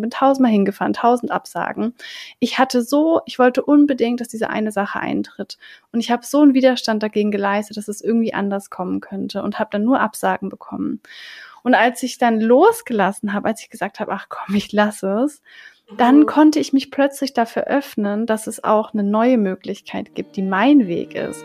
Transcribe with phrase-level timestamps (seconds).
[0.00, 1.94] bin tausendmal hingefahren, tausend Absagen.
[2.38, 5.58] Ich hatte so, ich wollte unbedingt, dass diese eine Sache eintritt.
[5.92, 9.58] Und ich habe so einen Widerstand dagegen geleistet, dass es irgendwie anders kommen könnte und
[9.58, 11.00] habe dann nur Absagen bekommen.
[11.62, 15.42] Und als ich dann losgelassen habe, als ich gesagt habe, ach komm, ich lasse es,
[15.96, 16.26] dann mhm.
[16.26, 20.86] konnte ich mich plötzlich dafür öffnen, dass es auch eine neue Möglichkeit gibt, die mein
[20.86, 21.44] Weg ist.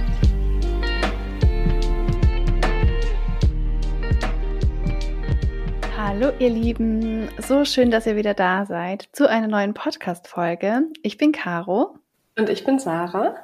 [6.13, 10.81] Hallo ihr Lieben, so schön, dass ihr wieder da seid zu einer neuen Podcast-Folge.
[11.03, 11.95] Ich bin Caro.
[12.37, 13.37] Und ich bin Sarah.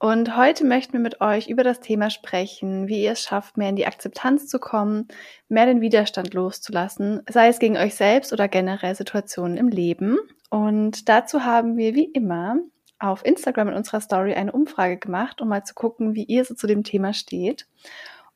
[0.00, 3.68] Und heute möchten wir mit euch über das Thema sprechen, wie ihr es schafft, mehr
[3.68, 5.06] in die Akzeptanz zu kommen,
[5.48, 10.18] mehr den Widerstand loszulassen, sei es gegen euch selbst oder generell Situationen im Leben.
[10.50, 12.56] Und dazu haben wir wie immer
[12.98, 16.54] auf Instagram in unserer Story eine Umfrage gemacht, um mal zu gucken, wie ihr so
[16.54, 17.68] zu dem Thema steht.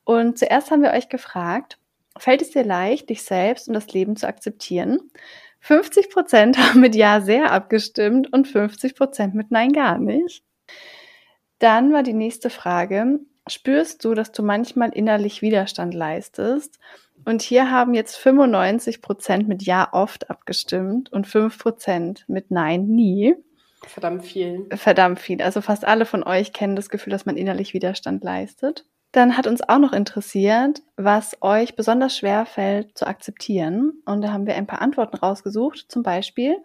[0.05, 1.79] Und zuerst haben wir euch gefragt,
[2.17, 4.99] fällt es dir leicht, dich selbst und das Leben zu akzeptieren?
[5.59, 10.43] 50 Prozent haben mit Ja sehr abgestimmt und 50 Prozent mit Nein gar nicht.
[11.59, 16.79] Dann war die nächste Frage, spürst du, dass du manchmal innerlich Widerstand leistest?
[17.25, 22.87] Und hier haben jetzt 95 Prozent mit Ja oft abgestimmt und 5 Prozent mit Nein
[22.87, 23.35] nie.
[23.87, 24.67] Verdammt viel.
[24.73, 25.41] Verdammt viel.
[25.41, 28.85] Also fast alle von euch kennen das Gefühl, dass man innerlich Widerstand leistet.
[29.13, 33.93] Dann hat uns auch noch interessiert, was euch besonders schwer fällt zu akzeptieren.
[34.05, 35.85] Und da haben wir ein paar Antworten rausgesucht.
[35.87, 36.57] Zum Beispiel,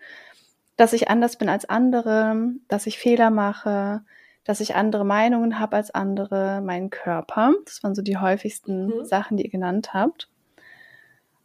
[0.76, 4.02] dass ich anders bin als andere, dass ich Fehler mache,
[4.44, 7.52] dass ich andere Meinungen habe als andere, meinen Körper.
[7.66, 9.04] Das waren so die häufigsten mhm.
[9.04, 10.30] Sachen, die ihr genannt habt.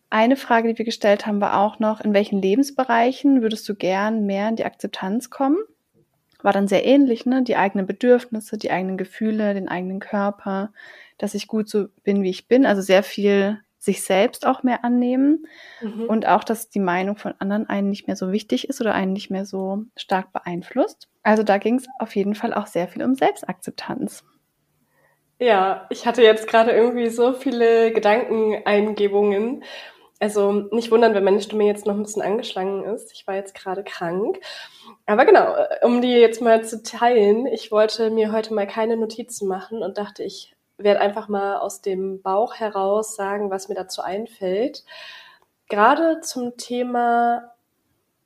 [0.09, 4.25] Eine Frage, die wir gestellt haben, war auch noch, in welchen Lebensbereichen würdest du gern
[4.25, 5.57] mehr in die Akzeptanz kommen?
[6.43, 7.41] War dann sehr ähnlich, ne?
[7.41, 10.71] Die eigenen Bedürfnisse, die eigenen Gefühle, den eigenen Körper,
[11.17, 12.65] dass ich gut so bin, wie ich bin.
[12.65, 15.45] Also sehr viel sich selbst auch mehr annehmen
[15.81, 16.05] mhm.
[16.05, 19.11] und auch, dass die Meinung von anderen einen nicht mehr so wichtig ist oder einen
[19.11, 21.09] nicht mehr so stark beeinflusst.
[21.21, 24.23] Also da ging es auf jeden Fall auch sehr viel um Selbstakzeptanz.
[25.39, 29.63] Ja, ich hatte jetzt gerade irgendwie so viele Gedankeneingebungen.
[30.19, 33.12] Also nicht wundern, wenn meine Stimme jetzt noch ein bisschen angeschlagen ist.
[33.13, 34.40] Ich war jetzt gerade krank.
[35.06, 39.47] Aber genau, um die jetzt mal zu teilen, ich wollte mir heute mal keine Notizen
[39.47, 44.02] machen und dachte, ich werde einfach mal aus dem Bauch heraus sagen, was mir dazu
[44.02, 44.84] einfällt.
[45.69, 47.52] Gerade zum Thema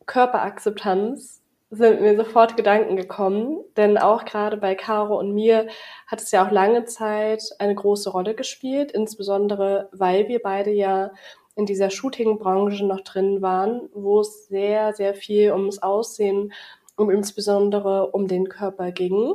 [0.06, 5.68] Körperakzeptanz sind mir sofort Gedanken gekommen, denn auch gerade bei Caro und mir
[6.08, 11.12] hat es ja auch lange Zeit eine große Rolle gespielt, insbesondere weil wir beide ja
[11.57, 16.53] in dieser Shooting-Branche noch drin waren, wo es sehr, sehr viel ums Aussehen,
[16.95, 19.34] um insbesondere um den Körper ging.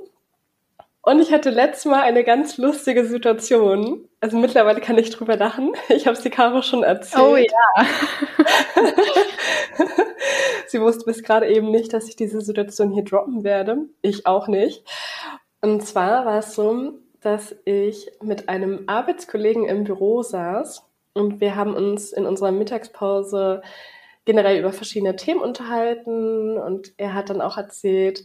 [1.05, 4.09] Und ich hatte letztes Mal eine ganz lustige Situation.
[4.21, 5.72] Also mittlerweile kann ich drüber lachen.
[5.88, 7.25] Ich habe es die Caro schon erzählt.
[7.25, 7.87] Oh ja.
[10.69, 13.78] Sie wusste bis gerade eben nicht, dass ich diese Situation hier droppen werde.
[14.00, 14.84] Ich auch nicht.
[15.61, 20.84] Und zwar war es so, dass ich mit einem Arbeitskollegen im Büro saß
[21.15, 23.62] und wir haben uns in unserer Mittagspause
[24.25, 28.25] generell über verschiedene Themen unterhalten und er hat dann auch erzählt,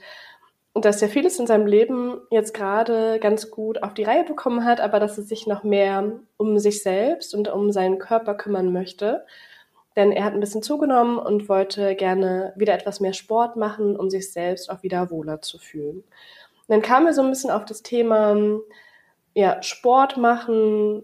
[0.76, 4.80] dass er vieles in seinem Leben jetzt gerade ganz gut auf die Reihe bekommen hat,
[4.80, 9.26] aber dass er sich noch mehr um sich selbst und um seinen Körper kümmern möchte.
[9.96, 14.12] Denn er hat ein bisschen zugenommen und wollte gerne wieder etwas mehr Sport machen, um
[14.12, 15.98] sich selbst auch wieder wohler zu fühlen.
[15.98, 18.38] Und dann kam er so ein bisschen auf das Thema,
[19.34, 21.04] ja, Sport machen,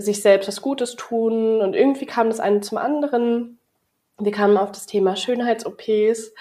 [0.00, 3.58] sich selbst was Gutes tun und irgendwie kam das eine zum anderen.
[4.18, 6.32] Wir kamen auf das Thema Schönheits-OPs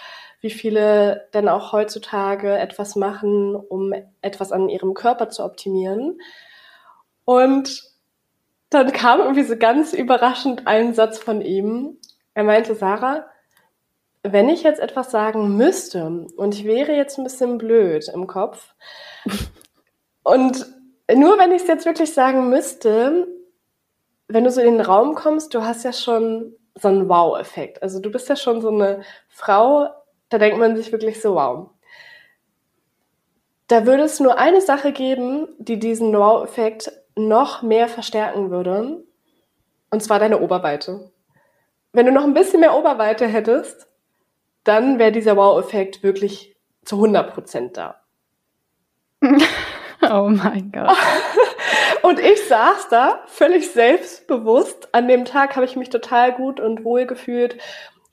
[0.46, 6.22] wie viele denn auch heutzutage etwas machen, um etwas an ihrem Körper zu optimieren.
[7.24, 7.82] Und
[8.70, 11.98] dann kam irgendwie so ganz überraschend ein Satz von ihm.
[12.36, 13.26] Er meinte, Sarah,
[14.22, 18.76] wenn ich jetzt etwas sagen müsste und ich wäre jetzt ein bisschen blöd im Kopf
[20.24, 20.64] und
[21.12, 23.28] nur wenn ich es jetzt wirklich sagen müsste,
[24.28, 27.82] wenn du so in den Raum kommst, du hast ja schon so einen Wow-Effekt.
[27.82, 29.90] Also du bist ja schon so eine Frau,
[30.30, 31.70] da denkt man sich wirklich so, wow.
[33.68, 39.04] Da würde es nur eine Sache geben, die diesen Wow-Effekt noch mehr verstärken würde.
[39.90, 41.12] Und zwar deine Oberweite.
[41.94, 43.88] Wenn du noch ein bisschen mehr Oberweite hättest,
[44.66, 48.02] dann wäre dieser Wow-Effekt wirklich zu 100 Prozent da.
[50.12, 50.96] oh mein Gott.
[52.04, 54.90] und ich saß da völlig selbstbewusst.
[54.94, 57.58] An dem Tag habe ich mich total gut und wohl gefühlt,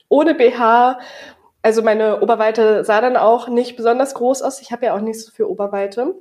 [0.09, 0.99] ohne BH.
[1.61, 4.61] Also meine Oberweite sah dann auch nicht besonders groß aus.
[4.61, 6.15] Ich habe ja auch nicht so viel Oberweite.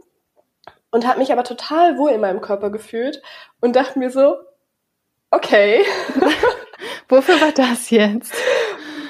[0.90, 3.22] Und habe mich aber total wohl in meinem Körper gefühlt
[3.60, 4.36] und dachte mir so,
[5.30, 5.84] okay.
[7.08, 8.34] Wofür war das jetzt?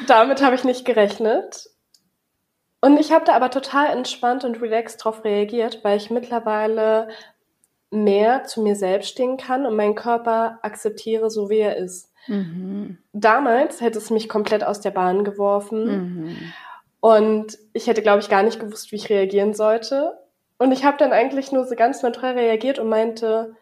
[0.07, 1.72] Damit habe ich nicht gerechnet.
[2.85, 7.09] Und ich habe da aber total entspannt und relaxed drauf reagiert, weil ich mittlerweile
[7.91, 12.13] mehr zu mir selbst stehen kann und meinen Körper akzeptiere, so wie er ist.
[12.27, 12.99] Mhm.
[13.13, 15.85] Damals hätte es mich komplett aus der Bahn geworfen.
[15.85, 16.37] Mhm.
[16.99, 20.19] Und ich hätte, glaube ich, gar nicht gewusst, wie ich reagieren sollte.
[20.59, 23.55] Und ich habe dann eigentlich nur so ganz neutral reagiert und meinte,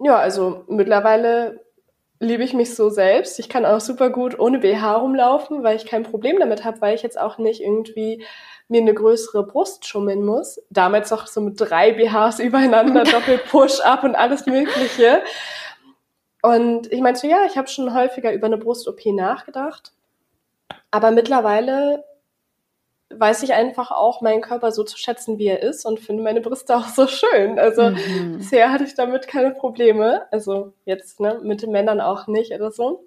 [0.00, 1.63] ja, also mittlerweile
[2.24, 3.38] liebe ich mich so selbst.
[3.38, 6.94] Ich kann auch super gut ohne BH rumlaufen, weil ich kein Problem damit habe, weil
[6.94, 8.24] ich jetzt auch nicht irgendwie
[8.68, 10.60] mir eine größere Brust schummeln muss.
[10.70, 15.22] Damals auch so mit drei BHs übereinander, Doppel-Push-Up und alles Mögliche.
[16.42, 19.92] Und ich meinte so, ja, ich habe schon häufiger über eine Brust-OP nachgedacht.
[20.90, 22.04] Aber mittlerweile
[23.18, 26.40] weiß ich einfach auch, meinen Körper so zu schätzen, wie er ist und finde meine
[26.40, 27.58] Brüste auch so schön.
[27.58, 28.38] Also mhm.
[28.38, 30.26] bisher hatte ich damit keine Probleme.
[30.30, 33.06] Also jetzt ne, mit den Männern auch nicht oder so.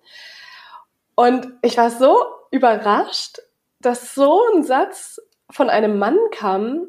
[1.15, 2.17] Und ich war so
[2.51, 3.39] überrascht,
[3.79, 5.19] dass so ein Satz
[5.49, 6.87] von einem Mann kam,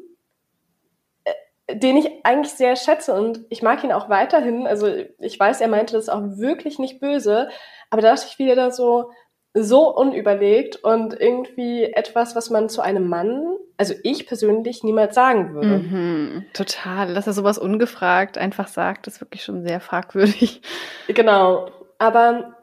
[1.23, 4.67] äh, den ich eigentlich sehr schätze und ich mag ihn auch weiterhin.
[4.67, 4.87] Also
[5.17, 7.49] ich weiß, er meinte das auch wirklich nicht böse,
[7.89, 9.11] aber da dachte ich wieder so,
[9.63, 15.53] so unüberlegt und irgendwie etwas, was man zu einem Mann, also ich persönlich, niemals sagen
[15.53, 15.77] würde.
[15.79, 17.13] Mhm, total.
[17.13, 20.61] Dass er sowas ungefragt einfach sagt, ist wirklich schon sehr fragwürdig.
[21.07, 21.69] Genau.
[21.97, 22.55] Aber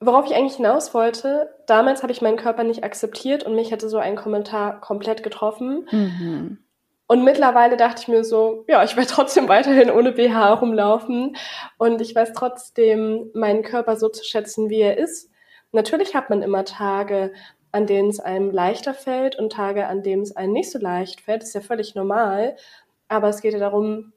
[0.00, 3.88] worauf ich eigentlich hinaus wollte, damals habe ich meinen Körper nicht akzeptiert und mich hätte
[3.88, 5.88] so ein Kommentar komplett getroffen.
[5.90, 6.58] Mhm.
[7.06, 11.36] Und mittlerweile dachte ich mir so, ja, ich werde trotzdem weiterhin ohne BH rumlaufen
[11.76, 15.30] und ich weiß trotzdem, meinen Körper so zu schätzen, wie er ist
[15.74, 17.32] Natürlich hat man immer Tage,
[17.72, 21.20] an denen es einem leichter fällt und Tage, an denen es einem nicht so leicht
[21.20, 21.42] fällt.
[21.42, 22.56] Das ist ja völlig normal.
[23.08, 24.12] Aber es geht ja darum,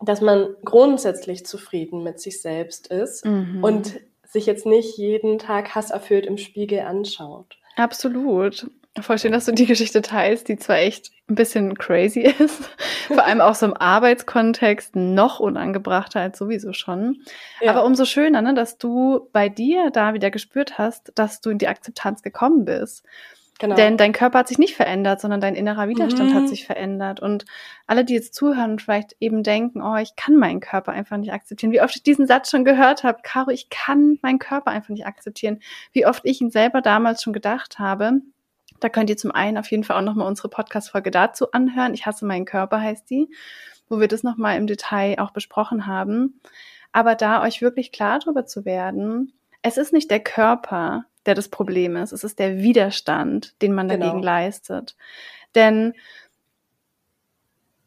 [0.00, 3.62] dass man grundsätzlich zufrieden mit sich selbst ist mhm.
[3.62, 7.56] und sich jetzt nicht jeden Tag hasserfüllt im Spiegel anschaut.
[7.76, 8.66] Absolut.
[9.00, 12.70] Voll schön, dass du die Geschichte teilst, die zwar echt ein bisschen crazy ist,
[13.08, 17.18] vor allem auch so im Arbeitskontext noch unangebrachter als sowieso schon.
[17.60, 17.72] Ja.
[17.72, 21.58] Aber umso schöner, ne, dass du bei dir da wieder gespürt hast, dass du in
[21.58, 23.04] die Akzeptanz gekommen bist.
[23.58, 23.74] Genau.
[23.74, 26.34] Denn dein Körper hat sich nicht verändert, sondern dein innerer Widerstand mhm.
[26.34, 27.20] hat sich verändert.
[27.20, 27.46] Und
[27.86, 31.32] alle, die jetzt zuhören und vielleicht eben denken, oh, ich kann meinen Körper einfach nicht
[31.32, 31.72] akzeptieren.
[31.72, 35.06] Wie oft ich diesen Satz schon gehört habe, Caro, ich kann meinen Körper einfach nicht
[35.06, 35.60] akzeptieren.
[35.92, 38.20] Wie oft ich ihn selber damals schon gedacht habe.
[38.80, 41.94] Da könnt ihr zum einen auf jeden Fall auch nochmal unsere Podcast-Folge dazu anhören.
[41.94, 43.28] Ich hasse meinen Körper heißt die,
[43.88, 46.40] wo wir das nochmal im Detail auch besprochen haben.
[46.92, 49.32] Aber da euch wirklich klar darüber zu werden,
[49.62, 52.12] es ist nicht der Körper, der das Problem ist.
[52.12, 54.24] Es ist der Widerstand, den man dagegen genau.
[54.24, 54.96] leistet.
[55.54, 55.94] Denn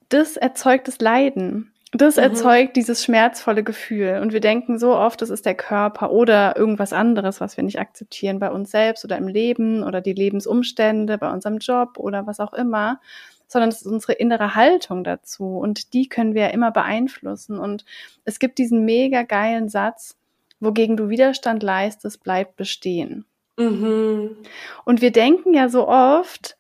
[0.10, 1.72] das erzeugt das Leiden.
[1.92, 2.24] Das mhm.
[2.24, 4.20] erzeugt dieses schmerzvolle Gefühl.
[4.22, 7.80] Und wir denken so oft, das ist der Körper oder irgendwas anderes, was wir nicht
[7.80, 12.40] akzeptieren bei uns selbst oder im Leben oder die Lebensumstände, bei unserem Job oder was
[12.40, 13.00] auch immer,
[13.48, 15.58] sondern es ist unsere innere Haltung dazu.
[15.58, 17.58] Und die können wir ja immer beeinflussen.
[17.58, 17.86] Und
[18.24, 20.16] es gibt diesen mega geilen Satz,
[20.60, 23.26] wogegen du Widerstand leistest, bleibt bestehen.
[23.58, 24.38] Mhm.
[24.86, 26.56] Und wir denken ja so oft,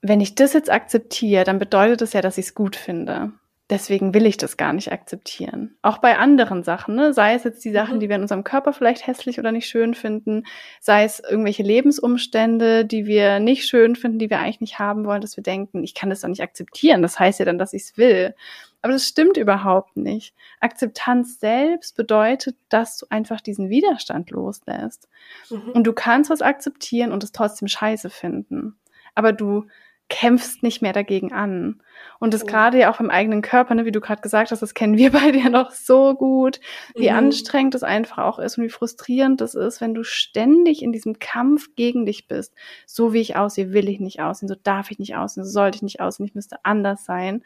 [0.00, 3.32] wenn ich das jetzt akzeptiere, dann bedeutet das ja, dass ich es gut finde
[3.72, 5.76] deswegen will ich das gar nicht akzeptieren.
[5.80, 7.14] Auch bei anderen Sachen, ne?
[7.14, 8.00] sei es jetzt die Sachen, mhm.
[8.00, 10.44] die wir in unserem Körper vielleicht hässlich oder nicht schön finden,
[10.78, 15.22] sei es irgendwelche Lebensumstände, die wir nicht schön finden, die wir eigentlich nicht haben wollen,
[15.22, 17.00] dass wir denken, ich kann das doch nicht akzeptieren.
[17.00, 18.34] Das heißt ja dann, dass ich es will.
[18.82, 20.34] Aber das stimmt überhaupt nicht.
[20.60, 25.08] Akzeptanz selbst bedeutet, dass du einfach diesen Widerstand loslässt.
[25.48, 25.70] Mhm.
[25.72, 28.76] Und du kannst was akzeptieren und es trotzdem scheiße finden.
[29.14, 29.66] Aber du
[30.12, 31.80] kämpfst nicht mehr dagegen an.
[32.18, 32.46] Und das oh.
[32.46, 35.10] gerade ja auch im eigenen Körper, ne, wie du gerade gesagt hast, das kennen wir
[35.12, 36.60] beide ja noch so gut,
[36.94, 37.16] wie mhm.
[37.16, 41.18] anstrengend es einfach auch ist und wie frustrierend das ist, wenn du ständig in diesem
[41.18, 42.52] Kampf gegen dich bist.
[42.86, 45.76] So wie ich aussehe, will ich nicht aussehen, so darf ich nicht aussehen, so sollte
[45.76, 47.42] ich nicht aussehen, ich müsste anders sein.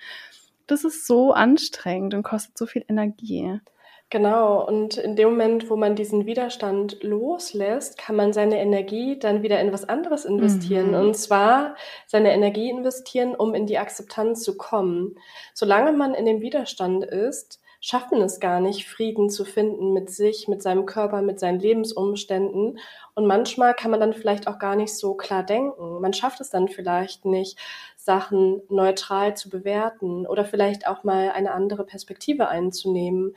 [0.66, 3.60] Das ist so anstrengend und kostet so viel Energie.
[4.08, 9.42] Genau, und in dem Moment, wo man diesen Widerstand loslässt, kann man seine Energie dann
[9.42, 10.90] wieder in was anderes investieren.
[10.90, 10.94] Mhm.
[10.94, 11.74] Und zwar
[12.06, 15.18] seine Energie investieren, um in die Akzeptanz zu kommen.
[15.54, 20.10] Solange man in dem Widerstand ist, schafft man es gar nicht, Frieden zu finden mit
[20.10, 22.78] sich, mit seinem Körper, mit seinen Lebensumständen.
[23.14, 26.00] Und manchmal kann man dann vielleicht auch gar nicht so klar denken.
[26.00, 27.58] Man schafft es dann vielleicht nicht,
[27.96, 33.36] Sachen neutral zu bewerten oder vielleicht auch mal eine andere Perspektive einzunehmen.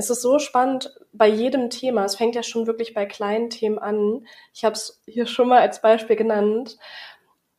[0.00, 2.04] Es ist so spannend bei jedem Thema.
[2.04, 4.26] Es fängt ja schon wirklich bei kleinen Themen an.
[4.54, 6.78] Ich habe es hier schon mal als Beispiel genannt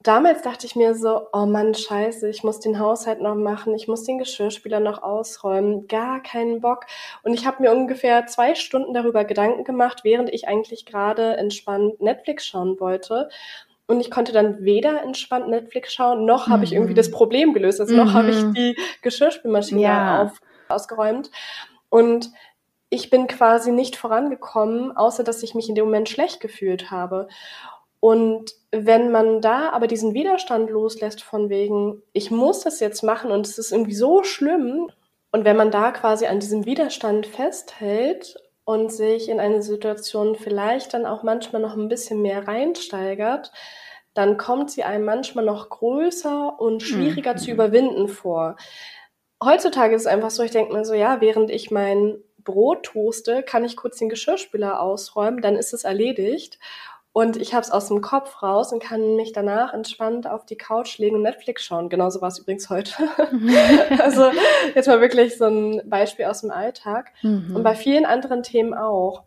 [0.04, 3.88] damals dachte ich mir so, oh Mann, scheiße, ich muss den Haushalt noch machen, ich
[3.88, 6.86] muss den Geschirrspüler noch ausräumen, gar keinen Bock.
[7.24, 12.02] Und ich habe mir ungefähr zwei Stunden darüber Gedanken gemacht, während ich eigentlich gerade entspannt
[12.02, 13.30] Netflix schauen wollte.
[13.88, 17.14] Und ich konnte dann weder entspannt Netflix schauen, noch habe ich irgendwie das mhm.
[17.14, 17.82] Problem gelöst.
[17.82, 18.00] Also mhm.
[18.00, 20.24] noch habe ich die Geschirrspülmaschine ja.
[20.24, 21.30] auf, ausgeräumt.
[21.92, 22.32] Und
[22.90, 27.28] ich bin quasi nicht vorangekommen, außer dass ich mich in dem Moment schlecht gefühlt habe.
[28.00, 33.30] Und wenn man da aber diesen Widerstand loslässt von wegen, ich muss das jetzt machen
[33.30, 34.90] und es ist irgendwie so schlimm,
[35.32, 40.94] und wenn man da quasi an diesem Widerstand festhält und sich in eine Situation vielleicht
[40.94, 43.52] dann auch manchmal noch ein bisschen mehr reinsteigert,
[44.14, 47.38] dann kommt sie einem manchmal noch größer und schwieriger mhm.
[47.38, 48.58] zu überwinden vor.
[49.44, 53.44] Heutzutage ist es einfach so, ich denke mir so, ja, während ich mein Brot toaste,
[53.44, 56.60] kann ich kurz den Geschirrspüler ausräumen, dann ist es erledigt.
[57.14, 60.56] Und ich habe es aus dem Kopf raus und kann mich danach entspannt auf die
[60.56, 61.90] Couch legen und Netflix schauen.
[61.90, 62.94] Genauso war es übrigens heute.
[64.00, 64.32] also
[64.76, 67.12] jetzt mal wirklich so ein Beispiel aus dem Alltag.
[67.22, 67.56] Mhm.
[67.56, 69.24] Und bei vielen anderen Themen auch.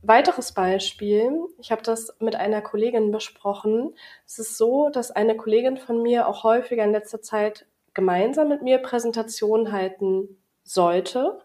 [0.00, 3.94] Weiteres Beispiel, ich habe das mit einer Kollegin besprochen.
[4.24, 7.66] Es ist so, dass eine Kollegin von mir auch häufiger in letzter Zeit
[7.98, 11.40] gemeinsam mit mir Präsentationen halten sollte.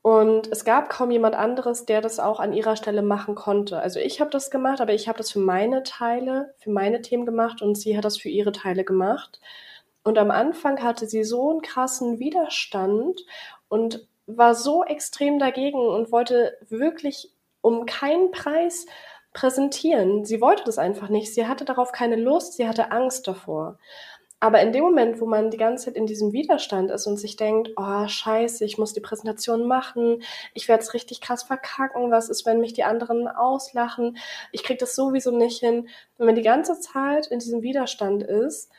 [0.00, 3.78] Und es gab kaum jemand anderes, der das auch an ihrer Stelle machen konnte.
[3.78, 7.26] Also ich habe das gemacht, aber ich habe das für meine Teile, für meine Themen
[7.26, 9.38] gemacht und sie hat das für ihre Teile gemacht.
[10.02, 13.20] Und am Anfang hatte sie so einen krassen Widerstand
[13.68, 18.86] und war so extrem dagegen und wollte wirklich um keinen Preis
[19.34, 20.24] präsentieren.
[20.24, 21.34] Sie wollte das einfach nicht.
[21.34, 23.76] Sie hatte darauf keine Lust, sie hatte Angst davor.
[24.38, 27.36] Aber in dem Moment, wo man die ganze Zeit in diesem Widerstand ist und sich
[27.36, 32.28] denkt, oh scheiße, ich muss die Präsentation machen, ich werde es richtig krass verkacken, was
[32.28, 34.18] ist, wenn mich die anderen auslachen,
[34.52, 35.88] ich kriege das sowieso nicht hin.
[36.18, 38.70] Wenn man die ganze Zeit in diesem Widerstand ist,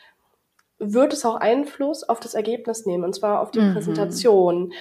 [0.79, 3.73] wird es auch Einfluss auf das Ergebnis nehmen, und zwar auf die mhm.
[3.73, 4.73] Präsentation.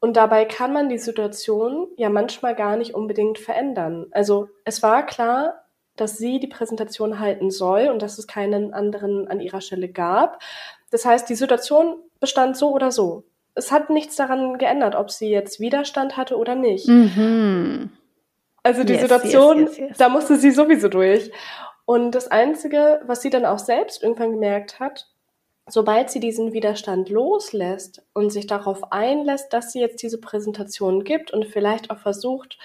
[0.00, 4.06] Und dabei kann man die Situation ja manchmal gar nicht unbedingt verändern.
[4.10, 5.63] Also es war klar,
[5.96, 10.42] dass sie die Präsentation halten soll und dass es keinen anderen an ihrer Stelle gab.
[10.90, 13.24] Das heißt, die Situation bestand so oder so.
[13.54, 16.88] Es hat nichts daran geändert, ob sie jetzt Widerstand hatte oder nicht.
[16.88, 17.92] Mhm.
[18.64, 21.30] Also die yes, Situation, yes, yes, da musste sie sowieso durch.
[21.84, 25.06] Und das Einzige, was sie dann auch selbst irgendwann gemerkt hat,
[25.66, 31.30] sobald sie diesen Widerstand loslässt und sich darauf einlässt, dass sie jetzt diese Präsentation gibt
[31.30, 32.58] und vielleicht auch versucht,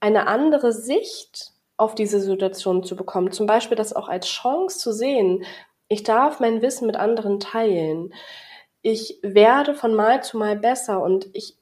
[0.00, 3.32] eine andere Sicht auf diese Situation zu bekommen.
[3.32, 5.44] Zum Beispiel das auch als Chance zu sehen.
[5.88, 8.14] Ich darf mein Wissen mit anderen teilen.
[8.82, 11.56] Ich werde von Mal zu Mal besser und ich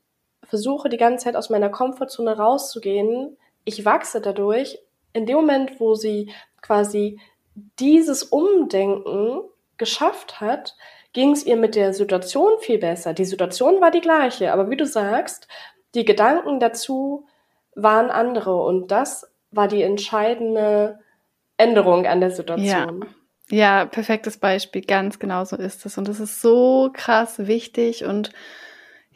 [0.45, 3.37] versuche die ganze Zeit aus meiner Komfortzone rauszugehen.
[3.65, 4.79] Ich wachse dadurch.
[5.13, 7.21] In dem Moment, wo sie quasi
[7.79, 9.41] dieses Umdenken
[9.79, 10.77] geschafft hat,
[11.13, 13.15] ging es ihr mit der Situation viel besser.
[13.15, 15.49] Die Situation war die gleiche, aber wie du sagst,
[15.95, 17.27] die Gedanken dazu
[17.75, 20.99] waren andere und das war die entscheidende
[21.57, 22.67] Änderung an der Situation.
[23.03, 23.07] Ja.
[23.51, 25.97] Ja, perfektes Beispiel, ganz genau so ist es.
[25.97, 28.31] Und es ist so krass wichtig und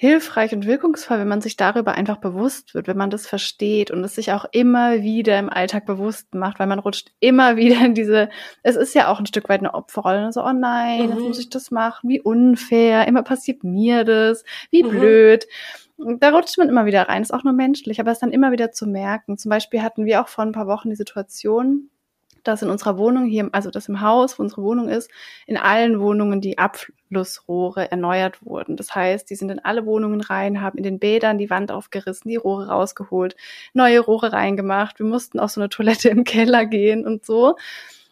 [0.02, 4.02] hilfreich und wirkungsvoll, wenn man sich darüber einfach bewusst wird, wenn man das versteht und
[4.02, 7.94] es sich auch immer wieder im Alltag bewusst macht, weil man rutscht immer wieder in
[7.94, 8.28] diese,
[8.64, 11.10] es ist ja auch ein Stück weit eine Opferrolle, so, oh nein, mhm.
[11.10, 14.88] jetzt muss ich das machen, wie unfair, immer passiert mir das, wie mhm.
[14.88, 15.46] blöd
[15.98, 18.72] da rutscht man immer wieder rein, ist auch nur menschlich, aber es dann immer wieder
[18.72, 19.38] zu merken.
[19.38, 21.90] Zum Beispiel hatten wir auch vor ein paar Wochen die Situation,
[22.44, 25.10] dass in unserer Wohnung hier, also das im Haus, wo unsere Wohnung ist,
[25.46, 28.76] in allen Wohnungen die Abflussrohre erneuert wurden.
[28.76, 32.28] Das heißt, die sind in alle Wohnungen rein, haben in den Bädern die Wand aufgerissen,
[32.28, 33.36] die Rohre rausgeholt,
[33.74, 34.98] neue Rohre reingemacht.
[34.98, 37.56] Wir mussten auf so eine Toilette im Keller gehen und so.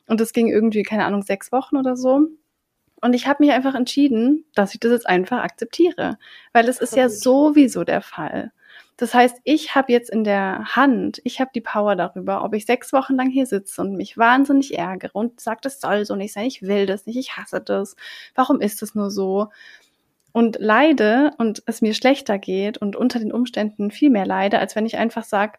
[0.07, 2.29] Und das ging irgendwie, keine Ahnung, sechs Wochen oder so.
[3.01, 6.19] Und ich habe mich einfach entschieden, dass ich das jetzt einfach akzeptiere,
[6.53, 8.53] weil es ist ja sowieso der Fall.
[9.01, 12.67] Das heißt, ich habe jetzt in der Hand, ich habe die Power darüber, ob ich
[12.67, 16.35] sechs Wochen lang hier sitze und mich wahnsinnig ärgere und sage, das soll so nicht
[16.35, 17.97] sein, ich will das nicht, ich hasse das,
[18.35, 19.49] warum ist es nur so?
[20.33, 24.77] Und leide und es mir schlechter geht und unter den Umständen viel mehr leide, als
[24.77, 25.59] wenn ich einfach sage,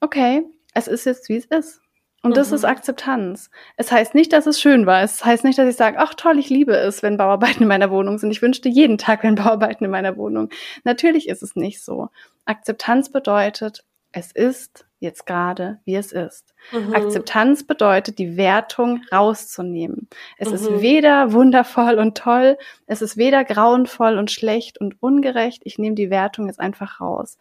[0.00, 1.82] okay, es ist jetzt, wie es ist.
[2.22, 2.68] Und das ist mhm.
[2.68, 3.50] Akzeptanz.
[3.76, 5.02] Es heißt nicht, dass es schön war.
[5.02, 7.90] Es heißt nicht, dass ich sage, ach toll, ich liebe es, wenn Bauarbeiten in meiner
[7.90, 8.30] Wohnung sind.
[8.32, 10.48] Ich wünschte jeden Tag, wenn Bauarbeiten in meiner Wohnung.
[10.82, 12.08] Natürlich ist es nicht so.
[12.44, 16.54] Akzeptanz bedeutet, es ist jetzt gerade, wie es ist.
[16.72, 16.94] Mhm.
[16.94, 20.08] Akzeptanz bedeutet, die Wertung rauszunehmen.
[20.38, 20.54] Es mhm.
[20.54, 22.56] ist weder wundervoll und toll,
[22.86, 25.62] es ist weder grauenvoll und schlecht und ungerecht.
[25.64, 27.38] Ich nehme die Wertung jetzt einfach raus.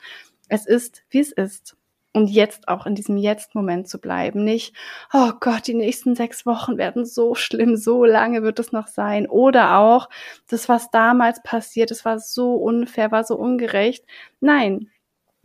[0.49, 1.76] Es ist, wie es ist.
[2.17, 4.43] Und jetzt auch in diesem Jetzt-Moment zu bleiben.
[4.43, 4.75] Nicht,
[5.13, 9.27] oh Gott, die nächsten sechs Wochen werden so schlimm, so lange wird es noch sein.
[9.27, 10.09] Oder auch,
[10.47, 14.03] das, was damals passiert, es war so unfair, war so ungerecht.
[14.39, 14.89] Nein,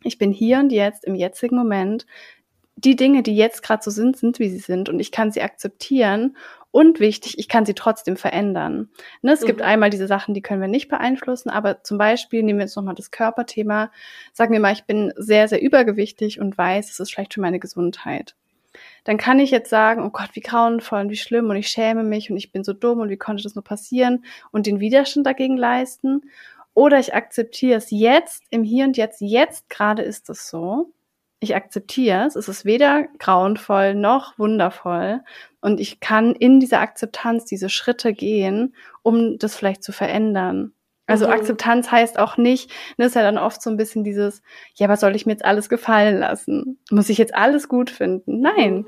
[0.02, 2.06] ich bin hier und jetzt im jetzigen Moment.
[2.76, 5.42] Die Dinge, die jetzt gerade so sind, sind, wie sie sind und ich kann sie
[5.42, 6.38] akzeptieren.
[6.72, 8.88] Und wichtig, ich kann sie trotzdem verändern.
[9.20, 9.46] Ne, es mhm.
[9.46, 12.76] gibt einmal diese Sachen, die können wir nicht beeinflussen, aber zum Beispiel nehmen wir jetzt
[12.76, 13.92] nochmal das Körperthema.
[14.32, 17.60] Sagen wir mal, ich bin sehr, sehr übergewichtig und weiß, es ist schlecht für meine
[17.60, 18.34] Gesundheit.
[19.04, 22.04] Dann kann ich jetzt sagen, oh Gott, wie grauenvoll und wie schlimm und ich schäme
[22.04, 25.26] mich und ich bin so dumm und wie konnte das nur passieren und den Widerstand
[25.26, 26.22] dagegen leisten.
[26.72, 30.90] Oder ich akzeptiere es jetzt, im Hier und Jetzt, jetzt gerade ist es so.
[31.42, 32.36] Ich akzeptiere es.
[32.36, 35.22] Es ist weder grauenvoll noch wundervoll.
[35.60, 40.72] Und ich kann in dieser Akzeptanz diese Schritte gehen, um das vielleicht zu verändern.
[41.08, 41.32] Also mhm.
[41.32, 44.40] Akzeptanz heißt auch nicht, das ist ja dann oft so ein bisschen dieses,
[44.76, 46.78] ja, was soll ich mir jetzt alles gefallen lassen?
[46.92, 48.40] Muss ich jetzt alles gut finden?
[48.40, 48.74] Nein.
[48.74, 48.86] Mhm.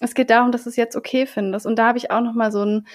[0.00, 1.66] Es geht darum, dass du es jetzt okay findest.
[1.66, 2.86] Und da habe ich auch noch mal so ein,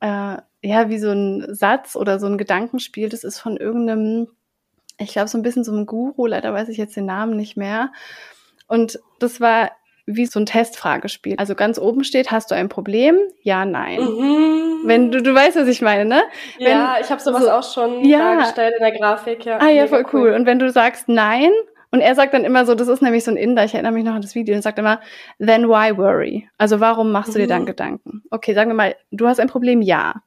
[0.00, 3.10] äh, ja, wie so ein Satz oder so ein Gedankenspiel.
[3.10, 4.26] Das ist von irgendeinem,
[4.98, 7.56] ich glaube, so ein bisschen so ein Guru, leider weiß ich jetzt den Namen nicht
[7.56, 7.92] mehr.
[8.70, 9.72] Und das war
[10.06, 11.34] wie so ein Testfragespiel.
[11.38, 13.16] Also ganz oben steht, hast du ein Problem?
[13.42, 14.00] Ja, nein.
[14.00, 14.82] Mhm.
[14.84, 16.22] Wenn du, du weißt, was ich meine, ne?
[16.56, 18.36] Wenn, ja, ich habe sowas so, auch schon ja.
[18.36, 19.58] dargestellt in der Grafik, ja.
[19.58, 20.20] Ah ja, voll cool.
[20.20, 20.34] cool.
[20.34, 21.50] Und wenn du sagst nein,
[21.90, 24.04] und er sagt dann immer so, das ist nämlich so ein Inder, ich erinnere mich
[24.04, 25.00] noch an das Video, und sagt immer,
[25.40, 26.48] then why worry?
[26.58, 27.66] Also warum machst du dir dann mhm.
[27.66, 28.22] Gedanken?
[28.30, 30.22] Okay, sagen wir mal, du hast ein Problem, ja.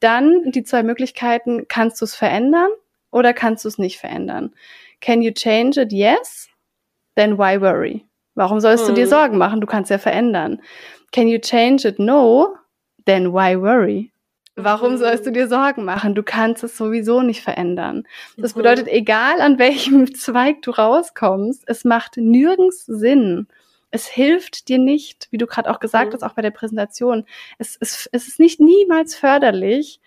[0.00, 2.68] Dann die zwei Möglichkeiten, kannst du es verändern
[3.10, 4.54] oder kannst du es nicht verändern?
[5.00, 5.90] Can you change it?
[5.90, 6.47] Yes.
[7.18, 8.06] Then why worry?
[8.36, 8.94] Warum sollst hm.
[8.94, 9.10] du dir mhm.
[9.10, 9.60] Sorgen machen?
[9.60, 10.62] Du kannst ja verändern.
[11.10, 11.98] Can you change it?
[11.98, 12.54] No.
[13.06, 14.12] Then why worry?
[14.54, 16.14] Warum sollst du dir Sorgen machen?
[16.14, 18.04] Du kannst es sowieso nicht verändern.
[18.36, 18.58] Das mhm.
[18.58, 23.48] bedeutet, egal an welchem Zweig du rauskommst, es macht nirgends Sinn.
[23.90, 26.14] Es hilft dir nicht, wie du gerade auch gesagt mhm.
[26.14, 27.24] hast, auch bei der Präsentation.
[27.58, 30.00] Es, es, es ist nicht niemals förderlich,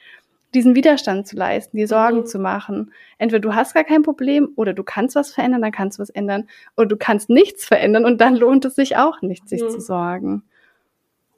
[0.54, 2.26] diesen Widerstand zu leisten, dir Sorgen mhm.
[2.26, 2.94] zu machen.
[3.18, 6.10] Entweder du hast gar kein Problem oder du kannst was verändern, dann kannst du was
[6.10, 6.48] ändern.
[6.76, 9.70] Oder du kannst nichts verändern und dann lohnt es sich auch nicht, sich mhm.
[9.70, 10.44] zu sorgen.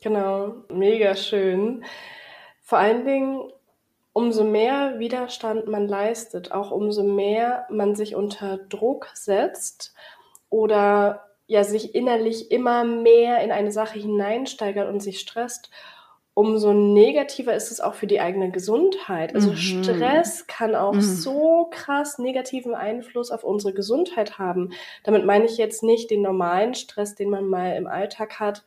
[0.02, 1.84] Genau, mega schön.
[2.62, 3.52] Vor allen Dingen,
[4.12, 9.94] umso mehr Widerstand man leistet, auch umso mehr man sich unter Druck setzt
[10.50, 15.70] oder ja sich innerlich immer mehr in eine Sache hineinsteigert und sich stresst,
[16.36, 19.36] umso negativer ist es auch für die eigene Gesundheit.
[19.36, 19.58] Also mhm.
[19.58, 21.02] Stress kann auch mhm.
[21.02, 24.74] so krass negativen Einfluss auf unsere Gesundheit haben.
[25.04, 28.64] Damit meine ich jetzt nicht den normalen Stress, den man mal im Alltag hat,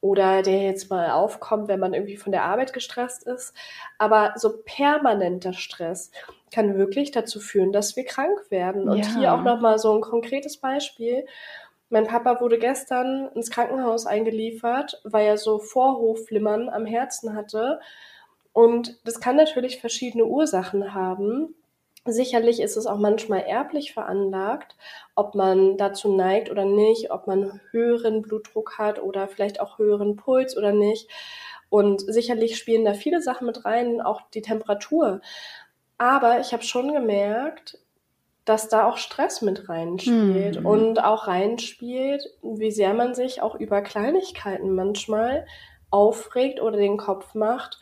[0.00, 3.52] oder der jetzt mal aufkommt, wenn man irgendwie von der Arbeit gestresst ist.
[3.98, 6.12] Aber so permanenter Stress
[6.52, 8.88] kann wirklich dazu führen, dass wir krank werden.
[8.88, 9.16] Und ja.
[9.16, 11.26] hier auch nochmal so ein konkretes Beispiel.
[11.90, 17.80] Mein Papa wurde gestern ins Krankenhaus eingeliefert, weil er so Vorhofflimmern am Herzen hatte.
[18.52, 21.54] Und das kann natürlich verschiedene Ursachen haben.
[22.04, 24.76] Sicherlich ist es auch manchmal erblich veranlagt,
[25.14, 30.16] ob man dazu neigt oder nicht, ob man höheren Blutdruck hat oder vielleicht auch höheren
[30.16, 31.08] Puls oder nicht.
[31.70, 35.20] Und sicherlich spielen da viele Sachen mit rein, auch die Temperatur.
[35.98, 37.78] Aber ich habe schon gemerkt,
[38.48, 40.66] dass da auch Stress mit reinspielt mhm.
[40.66, 45.46] und auch reinspielt, wie sehr man sich auch über Kleinigkeiten manchmal
[45.90, 47.78] aufregt oder den Kopf macht,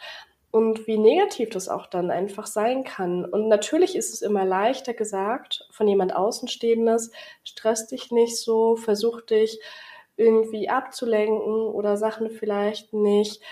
[0.56, 3.26] und wie negativ das auch dann einfach sein kann.
[3.26, 7.10] Und natürlich ist es immer leichter gesagt von jemand Außenstehendes,
[7.44, 9.60] stress dich nicht so, versuch dich
[10.16, 13.42] irgendwie abzulenken oder Sachen vielleicht nicht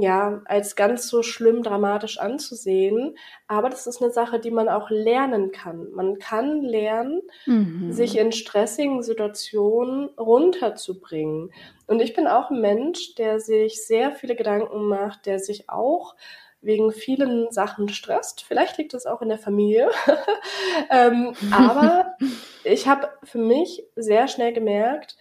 [0.00, 3.16] ja, als ganz so schlimm dramatisch anzusehen.
[3.48, 5.90] Aber das ist eine Sache, die man auch lernen kann.
[5.92, 7.92] Man kann lernen, mhm.
[7.92, 11.52] sich in stressigen Situationen runterzubringen.
[11.86, 16.14] Und ich bin auch ein Mensch, der sich sehr viele Gedanken macht, der sich auch
[16.60, 18.44] wegen vielen Sachen stresst.
[18.44, 19.90] Vielleicht liegt das auch in der Familie.
[20.90, 22.14] ähm, aber
[22.64, 25.16] ich habe für mich sehr schnell gemerkt,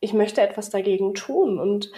[0.00, 1.58] ich möchte etwas dagegen tun.
[1.58, 1.92] Und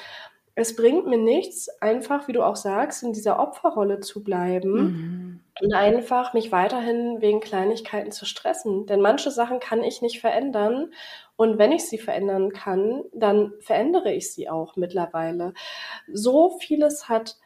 [0.58, 5.40] es bringt mir nichts, einfach, wie du auch sagst, in dieser Opferrolle zu bleiben mhm.
[5.60, 8.84] und einfach mich weiterhin wegen Kleinigkeiten zu stressen.
[8.86, 10.92] Denn manche Sachen kann ich nicht verändern.
[11.36, 15.54] Und wenn ich sie verändern kann, dann verändere ich sie auch mittlerweile.
[16.12, 17.36] So vieles hat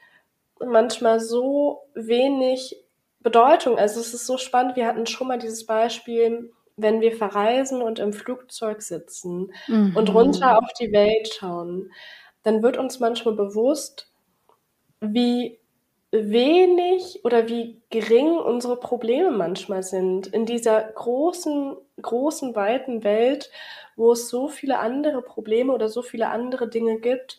[0.59, 2.83] manchmal so wenig
[3.21, 3.79] Bedeutung.
[3.79, 4.75] Also es ist so spannend.
[4.75, 9.95] Wir hatten schon mal dieses Beispiel, wenn wir verreisen und im Flugzeug sitzen mhm.
[9.97, 11.91] und runter auf die Welt schauen,
[12.43, 14.11] dann wird uns manchmal bewusst,
[15.01, 15.59] wie
[16.13, 23.51] wenig oder wie gering unsere Probleme manchmal sind in dieser großen, großen, weiten Welt,
[23.97, 27.39] wo es so viele andere Probleme oder so viele andere Dinge gibt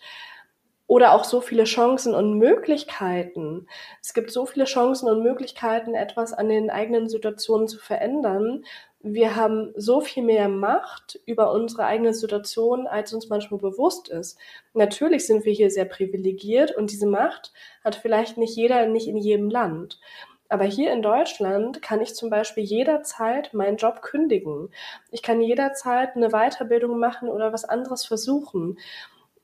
[0.87, 3.67] oder auch so viele Chancen und Möglichkeiten.
[4.01, 8.65] Es gibt so viele Chancen und Möglichkeiten, etwas an den eigenen Situationen zu verändern
[9.03, 14.39] wir haben so viel mehr Macht über unsere eigene Situation, als uns manchmal bewusst ist.
[14.73, 17.51] Natürlich sind wir hier sehr privilegiert und diese Macht
[17.83, 19.99] hat vielleicht nicht jeder, nicht in jedem Land.
[20.47, 24.69] Aber hier in Deutschland kann ich zum Beispiel jederzeit meinen Job kündigen.
[25.11, 28.79] Ich kann jederzeit eine Weiterbildung machen oder was anderes versuchen.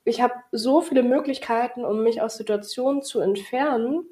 [0.05, 4.05] Ich habe so viele Möglichkeiten, um mich aus Situationen zu entfernen,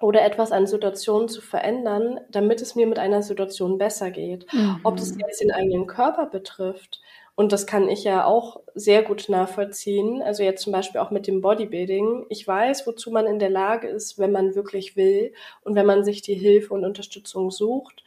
[0.00, 4.46] oder etwas an Situationen zu verändern, damit es mir mit einer Situation besser geht.
[4.52, 4.80] Mhm.
[4.84, 7.00] Ob das jetzt den eigenen Körper betrifft,
[7.38, 10.22] und das kann ich ja auch sehr gut nachvollziehen.
[10.22, 12.26] Also jetzt zum Beispiel auch mit dem Bodybuilding.
[12.30, 15.32] Ich weiß, wozu man in der Lage ist, wenn man wirklich will
[15.62, 18.02] und wenn man sich die Hilfe und Unterstützung sucht.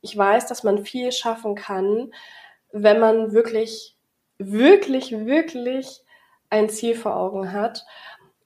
[0.00, 2.14] Ich weiß, dass man viel schaffen kann,
[2.72, 3.98] wenn man wirklich,
[4.38, 6.00] wirklich, wirklich
[6.48, 7.84] ein Ziel vor Augen hat.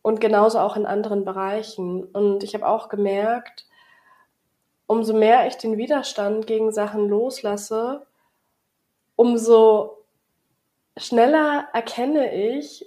[0.05, 2.05] Und genauso auch in anderen Bereichen.
[2.05, 3.64] Und ich habe auch gemerkt,
[4.87, 8.03] umso mehr ich den Widerstand gegen Sachen loslasse,
[9.17, 9.97] umso
[10.99, 12.85] schneller erkenne ich,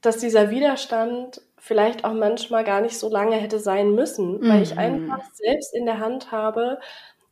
[0.00, 4.48] dass dieser Widerstand vielleicht auch manchmal gar nicht so lange hätte sein müssen, mhm.
[4.48, 4.78] weil ich mhm.
[4.78, 6.78] einfach selbst in der Hand habe,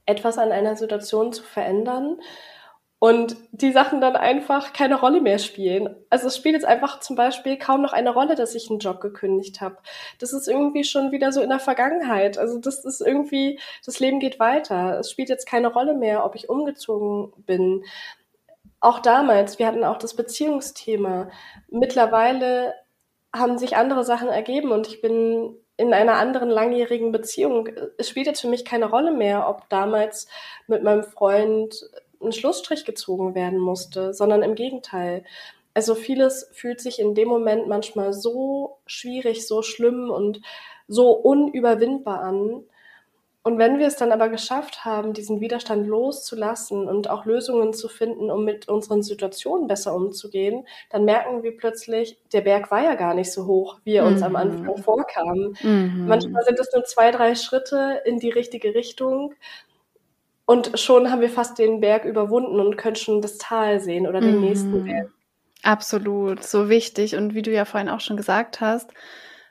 [0.05, 2.19] etwas an einer Situation zu verändern
[2.99, 5.95] und die Sachen dann einfach keine Rolle mehr spielen.
[6.09, 9.01] Also es spielt jetzt einfach zum Beispiel kaum noch eine Rolle, dass ich einen Job
[9.01, 9.77] gekündigt habe.
[10.19, 12.39] Das ist irgendwie schon wieder so in der Vergangenheit.
[12.39, 14.99] Also das ist irgendwie, das Leben geht weiter.
[14.99, 17.85] Es spielt jetzt keine Rolle mehr, ob ich umgezogen bin.
[18.81, 21.31] Auch damals, wir hatten auch das Beziehungsthema.
[21.69, 22.75] Mittlerweile
[23.35, 27.69] haben sich andere Sachen ergeben und ich bin in einer anderen langjährigen Beziehung.
[27.99, 30.27] Es spielt jetzt für mich keine Rolle mehr, ob damals
[30.67, 31.91] mit meinem Freund
[32.23, 35.25] ein Schlussstrich gezogen werden musste, sondern im Gegenteil.
[35.75, 40.41] Also vieles fühlt sich in dem Moment manchmal so schwierig, so schlimm und
[40.89, 42.65] so unüberwindbar an.
[43.47, 47.89] Und wenn wir es dann aber geschafft haben, diesen Widerstand loszulassen und auch Lösungen zu
[47.89, 52.97] finden, um mit unseren Situationen besser umzugehen, dann merken wir plötzlich, der Berg war ja
[52.97, 54.27] gar nicht so hoch, wie er uns mhm.
[54.27, 55.55] am Anfang vorkam.
[55.63, 56.07] Mhm.
[56.09, 59.35] Manchmal sind es nur zwei, drei Schritte in die richtige Richtung.
[60.47, 64.21] Und schon haben wir fast den Berg überwunden und können schon das Tal sehen oder
[64.21, 64.41] den mhm.
[64.43, 65.11] nächsten Berg.
[65.63, 67.17] Absolut, so wichtig.
[67.17, 68.93] Und wie du ja vorhin auch schon gesagt hast,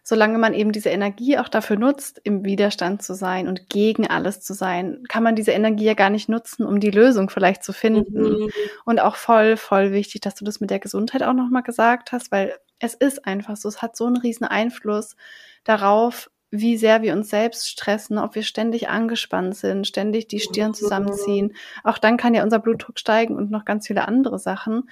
[0.02, 4.40] solange man eben diese Energie auch dafür nutzt, im Widerstand zu sein und gegen alles
[4.40, 7.74] zu sein, kann man diese Energie ja gar nicht nutzen, um die Lösung vielleicht zu
[7.74, 8.22] finden.
[8.22, 8.52] Mhm.
[8.86, 12.32] Und auch voll, voll wichtig, dass du das mit der Gesundheit auch nochmal gesagt hast,
[12.32, 15.16] weil es ist einfach so, es hat so einen riesen Einfluss
[15.64, 20.74] darauf, wie sehr wir uns selbst stressen, ob wir ständig angespannt sind, ständig die Stirn
[20.74, 21.56] zusammenziehen.
[21.84, 24.90] Auch dann kann ja unser Blutdruck steigen und noch ganz viele andere Sachen.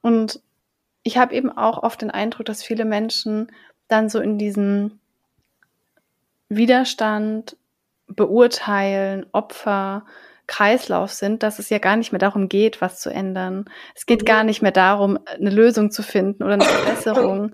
[0.00, 0.40] Und
[1.02, 3.50] ich habe eben auch oft den Eindruck, dass viele Menschen
[3.88, 4.98] dann so in diesem
[6.48, 7.56] Widerstand,
[8.08, 10.06] beurteilen, Opfer,
[10.46, 13.66] Kreislauf sind, dass es ja gar nicht mehr darum geht, was zu ändern.
[13.94, 17.52] Es geht gar nicht mehr darum, eine Lösung zu finden oder eine Verbesserung,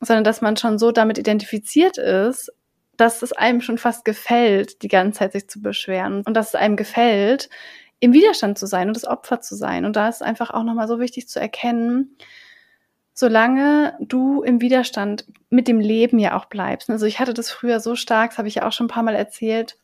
[0.00, 2.52] sondern dass man schon so damit identifiziert ist,
[2.98, 6.54] dass es einem schon fast gefällt, die ganze Zeit sich zu beschweren und dass es
[6.56, 7.48] einem gefällt,
[8.00, 9.84] im Widerstand zu sein und das Opfer zu sein.
[9.84, 12.16] Und da ist einfach auch nochmal so wichtig zu erkennen,
[13.14, 16.90] solange du im Widerstand mit dem Leben ja auch bleibst.
[16.90, 19.02] Also ich hatte das früher so stark, das habe ich ja auch schon ein paar
[19.02, 19.76] Mal erzählt,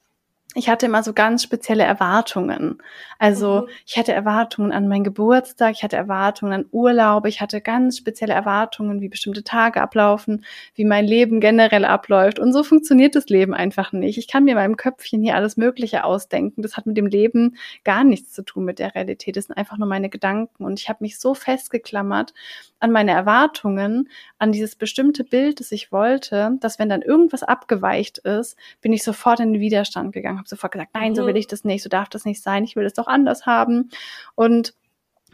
[0.54, 2.78] ich hatte immer so ganz spezielle Erwartungen.
[3.18, 3.68] Also mhm.
[3.86, 8.34] ich hatte Erwartungen an meinen Geburtstag, ich hatte Erwartungen an Urlaub, ich hatte ganz spezielle
[8.34, 12.38] Erwartungen, wie bestimmte Tage ablaufen, wie mein Leben generell abläuft.
[12.38, 14.16] Und so funktioniert das Leben einfach nicht.
[14.16, 16.62] Ich kann mir in meinem Köpfchen hier alles Mögliche ausdenken.
[16.62, 19.36] Das hat mit dem Leben gar nichts zu tun mit der Realität.
[19.36, 20.64] Das sind einfach nur meine Gedanken.
[20.64, 22.32] Und ich habe mich so festgeklammert
[22.78, 28.18] an meine Erwartungen, an dieses bestimmte Bild, das ich wollte, dass wenn dann irgendwas abgeweicht
[28.18, 31.38] ist, bin ich sofort in den Widerstand gegangen habe sofort gesagt, nein, so will mhm.
[31.38, 33.90] ich das nicht, so darf das nicht sein, ich will es doch anders haben.
[34.34, 34.74] Und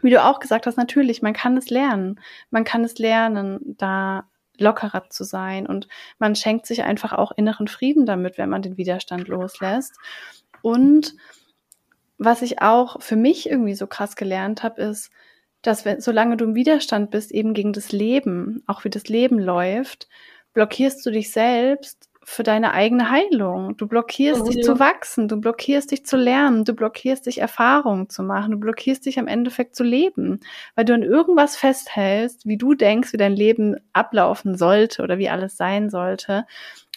[0.01, 2.19] wie du auch gesagt hast, natürlich, man kann es lernen.
[2.49, 4.25] Man kann es lernen, da
[4.57, 5.87] lockerer zu sein und
[6.19, 9.95] man schenkt sich einfach auch inneren Frieden damit, wenn man den Widerstand loslässt.
[10.61, 11.15] Und
[12.19, 15.11] was ich auch für mich irgendwie so krass gelernt habe, ist,
[15.63, 19.39] dass wenn, solange du im Widerstand bist, eben gegen das Leben, auch wie das Leben
[19.39, 20.07] läuft,
[20.53, 23.75] blockierst du dich selbst für deine eigene Heilung.
[23.77, 28.21] Du blockierst dich zu wachsen, du blockierst dich zu lernen, du blockierst dich Erfahrungen zu
[28.21, 30.39] machen, du blockierst dich am Endeffekt zu leben,
[30.75, 35.29] weil du an irgendwas festhältst, wie du denkst, wie dein Leben ablaufen sollte oder wie
[35.29, 36.45] alles sein sollte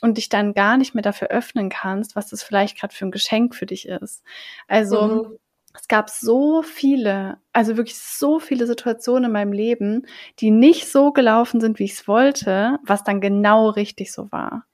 [0.03, 3.11] und dich dann gar nicht mehr dafür öffnen kannst, was das vielleicht gerade für ein
[3.11, 4.23] Geschenk für dich ist.
[4.69, 5.39] Also mhm.
[5.73, 10.07] es gab so viele, also wirklich so viele Situationen in meinem Leben,
[10.41, 14.67] die nicht so gelaufen sind, wie ich es wollte, was dann genau richtig so war.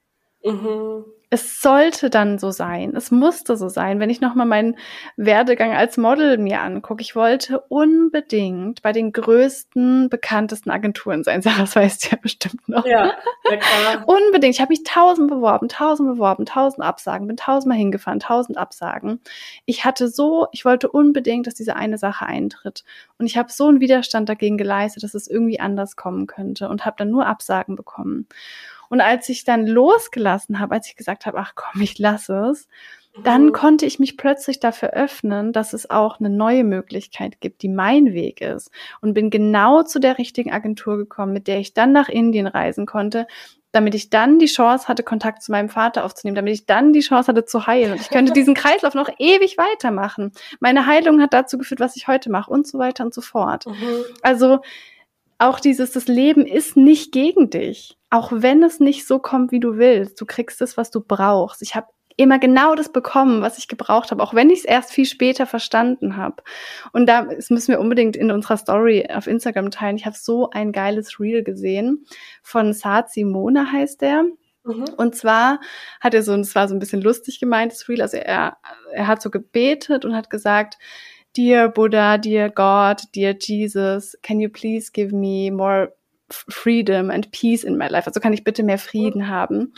[0.43, 2.93] Mhm es sollte dann so sein.
[2.93, 4.01] Es musste so sein.
[4.01, 4.77] Wenn ich nochmal meinen
[5.15, 11.41] Werdegang als Model mir angucke, ich wollte unbedingt bei den größten, bekanntesten Agenturen sein.
[11.41, 12.85] Sarah, das weißt du ja bestimmt noch.
[12.85, 13.13] Ja,
[13.45, 14.03] klar.
[14.07, 14.55] unbedingt.
[14.55, 19.21] Ich habe mich tausend beworben, tausend beworben, tausend Absagen, bin tausendmal hingefahren, tausend Absagen.
[19.65, 22.83] Ich hatte so, ich wollte unbedingt, dass diese eine Sache eintritt.
[23.17, 26.85] Und ich habe so einen Widerstand dagegen geleistet, dass es irgendwie anders kommen könnte und
[26.85, 28.27] habe dann nur Absagen bekommen.
[28.91, 32.67] Und als ich dann losgelassen habe, als ich gesagt habe, ach komm, ich lasse es,
[33.23, 33.51] dann mhm.
[33.53, 38.11] konnte ich mich plötzlich dafür öffnen, dass es auch eine neue Möglichkeit gibt, die mein
[38.11, 38.69] Weg ist.
[38.99, 42.85] Und bin genau zu der richtigen Agentur gekommen, mit der ich dann nach Indien reisen
[42.85, 43.27] konnte,
[43.71, 46.99] damit ich dann die Chance hatte, Kontakt zu meinem Vater aufzunehmen, damit ich dann die
[46.99, 47.93] Chance hatte zu heilen.
[47.93, 50.33] Und ich könnte diesen Kreislauf noch ewig weitermachen.
[50.59, 53.67] Meine Heilung hat dazu geführt, was ich heute mache und so weiter und so fort.
[53.67, 54.03] Mhm.
[54.21, 54.59] Also
[55.41, 57.97] auch dieses, das Leben ist nicht gegen dich.
[58.09, 60.19] Auch wenn es nicht so kommt, wie du willst.
[60.19, 61.61] Du kriegst es, was du brauchst.
[61.61, 64.91] Ich habe immer genau das bekommen, was ich gebraucht habe, auch wenn ich es erst
[64.91, 66.43] viel später verstanden habe.
[66.91, 69.95] Und da das müssen wir unbedingt in unserer Story auf Instagram teilen.
[69.95, 72.05] Ich habe so ein geiles Reel gesehen
[72.43, 74.23] von Saad Simone heißt der.
[74.63, 74.85] Mhm.
[74.97, 75.59] Und zwar
[75.99, 78.57] hat er so, und es war so ein bisschen lustig gemeint, das Reel, also er,
[78.93, 80.77] er hat so gebetet und hat gesagt,
[81.33, 85.93] Dear Buddha, dear God, dear Jesus, can you please give me more
[86.29, 88.05] freedom and peace in my life?
[88.05, 89.73] Also kann ich bitte mehr Frieden haben?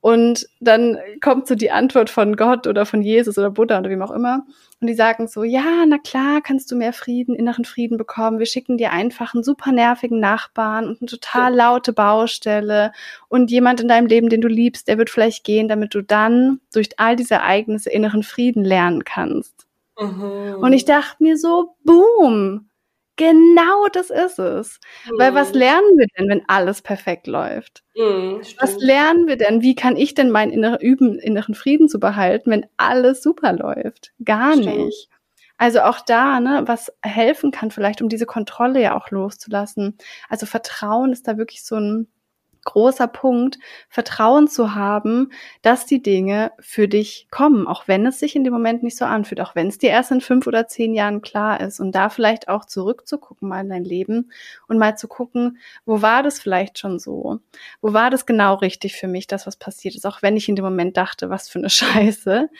[0.00, 4.02] Und dann kommt so die Antwort von Gott oder von Jesus oder Buddha oder wem
[4.02, 4.46] auch immer.
[4.80, 8.38] Und die sagen so, ja, na klar, kannst du mehr Frieden, inneren Frieden bekommen.
[8.38, 12.92] Wir schicken dir einfach einen super nervigen Nachbarn und eine total laute Baustelle
[13.28, 16.60] und jemand in deinem Leben, den du liebst, der wird vielleicht gehen, damit du dann
[16.72, 19.65] durch all diese Ereignisse inneren Frieden lernen kannst.
[19.98, 20.58] Mhm.
[20.60, 22.68] Und ich dachte mir so, boom,
[23.16, 24.78] genau das ist es.
[25.06, 25.18] Mhm.
[25.18, 25.58] Weil was mhm.
[25.58, 27.82] lernen wir denn, wenn alles perfekt läuft?
[27.96, 29.62] Mhm, was lernen wir denn?
[29.62, 34.12] Wie kann ich denn meinen inneren, üben, inneren Frieden zu behalten, wenn alles super läuft?
[34.24, 34.76] Gar stimmt.
[34.76, 35.08] nicht.
[35.58, 39.96] Also auch da, ne, was helfen kann vielleicht, um diese Kontrolle ja auch loszulassen.
[40.28, 42.08] Also Vertrauen ist da wirklich so ein
[42.66, 45.30] großer Punkt, Vertrauen zu haben,
[45.62, 49.06] dass die Dinge für dich kommen, auch wenn es sich in dem Moment nicht so
[49.06, 51.80] anfühlt, auch wenn es dir erst in fünf oder zehn Jahren klar ist.
[51.80, 54.30] Und da vielleicht auch zurückzugucken mal in dein Leben
[54.68, 57.38] und mal zu gucken, wo war das vielleicht schon so?
[57.80, 60.56] Wo war das genau richtig für mich, das was passiert ist, auch wenn ich in
[60.56, 62.50] dem Moment dachte, was für eine Scheiße,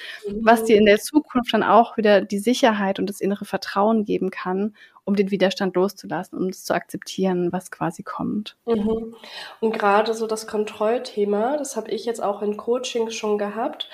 [0.40, 4.30] was dir in der Zukunft dann auch wieder die Sicherheit und das innere Vertrauen geben
[4.30, 4.72] kann
[5.06, 8.56] um den Widerstand loszulassen, um es zu akzeptieren, was quasi kommt.
[8.66, 9.14] Mhm.
[9.60, 13.88] Und gerade so das Kontrollthema, das habe ich jetzt auch in Coaching schon gehabt,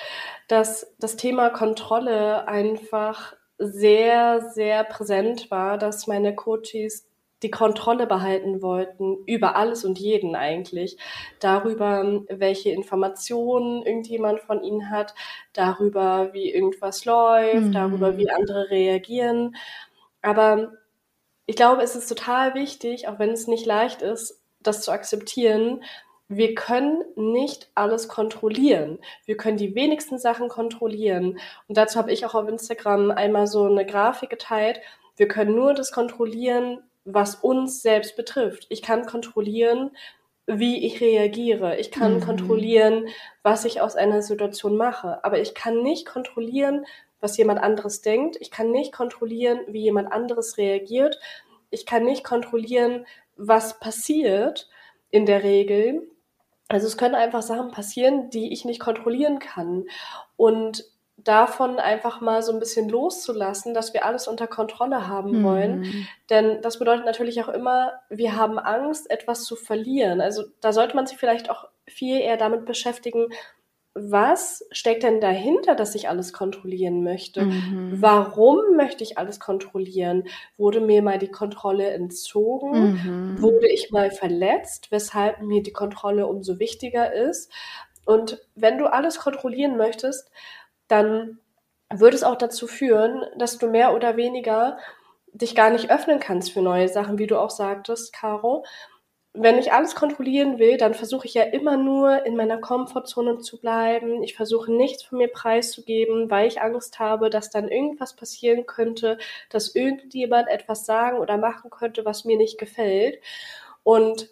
[0.48, 7.06] dass das Thema Kontrolle einfach sehr, sehr präsent war, dass meine Coaches
[7.42, 10.96] die Kontrolle behalten wollten über alles und jeden eigentlich.
[11.40, 15.14] Darüber, welche Informationen irgendjemand von ihnen hat,
[15.52, 17.72] darüber, wie irgendwas läuft, mhm.
[17.72, 19.56] darüber, wie andere reagieren.
[20.22, 20.72] Aber
[21.46, 25.82] ich glaube, es ist total wichtig, auch wenn es nicht leicht ist, das zu akzeptieren.
[26.28, 28.98] Wir können nicht alles kontrollieren.
[29.26, 31.38] Wir können die wenigsten Sachen kontrollieren.
[31.68, 34.80] Und dazu habe ich auch auf Instagram einmal so eine Grafik geteilt.
[35.16, 38.66] Wir können nur das kontrollieren, was uns selbst betrifft.
[38.70, 39.90] Ich kann kontrollieren,
[40.46, 41.76] wie ich reagiere.
[41.78, 42.20] Ich kann mhm.
[42.20, 43.08] kontrollieren,
[43.42, 45.24] was ich aus einer Situation mache.
[45.24, 46.86] Aber ich kann nicht kontrollieren,
[47.22, 48.36] was jemand anderes denkt.
[48.40, 51.18] Ich kann nicht kontrollieren, wie jemand anderes reagiert.
[51.70, 53.06] Ich kann nicht kontrollieren,
[53.36, 54.68] was passiert
[55.10, 56.08] in der Regel.
[56.68, 59.84] Also es können einfach Sachen passieren, die ich nicht kontrollieren kann.
[60.36, 60.84] Und
[61.16, 65.44] davon einfach mal so ein bisschen loszulassen, dass wir alles unter Kontrolle haben mhm.
[65.44, 66.08] wollen.
[66.30, 70.20] Denn das bedeutet natürlich auch immer, wir haben Angst, etwas zu verlieren.
[70.20, 73.28] Also da sollte man sich vielleicht auch viel eher damit beschäftigen,
[73.94, 77.44] was steckt denn dahinter, dass ich alles kontrollieren möchte?
[77.44, 78.00] Mhm.
[78.00, 80.24] Warum möchte ich alles kontrollieren?
[80.56, 82.92] Wurde mir mal die Kontrolle entzogen?
[82.92, 83.42] Mhm.
[83.42, 87.52] Wurde ich mal verletzt, weshalb mir die Kontrolle umso wichtiger ist?
[88.06, 90.30] Und wenn du alles kontrollieren möchtest,
[90.88, 91.38] dann
[91.92, 94.78] würde es auch dazu führen, dass du mehr oder weniger
[95.34, 98.64] dich gar nicht öffnen kannst für neue Sachen, wie du auch sagtest, Caro,
[99.34, 103.58] wenn ich alles kontrollieren will, dann versuche ich ja immer nur in meiner Komfortzone zu
[103.58, 104.22] bleiben.
[104.22, 109.16] Ich versuche nichts von mir preiszugeben, weil ich Angst habe, dass dann irgendwas passieren könnte,
[109.48, 113.20] dass irgendjemand etwas sagen oder machen könnte, was mir nicht gefällt.
[113.82, 114.28] Und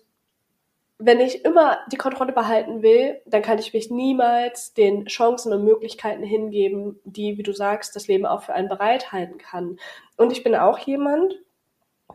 [0.98, 5.64] wenn ich immer die Kontrolle behalten will, dann kann ich mich niemals den Chancen und
[5.64, 9.78] Möglichkeiten hingeben, die, wie du sagst, das Leben auch für einen bereithalten kann.
[10.18, 11.36] Und ich bin auch jemand,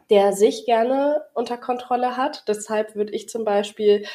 [0.10, 2.48] der sich gerne unter Kontrolle hat.
[2.48, 4.06] Deshalb würde ich zum Beispiel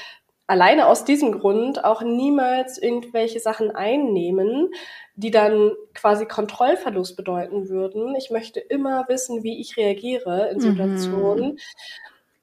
[0.47, 4.71] alleine aus diesem Grund auch niemals irgendwelche Sachen einnehmen,
[5.15, 8.17] die dann quasi Kontrollverlust bedeuten würden.
[8.17, 10.61] Ich möchte immer wissen, wie ich reagiere in mhm.
[10.61, 11.45] Situationen.
[11.53, 11.59] Mhm.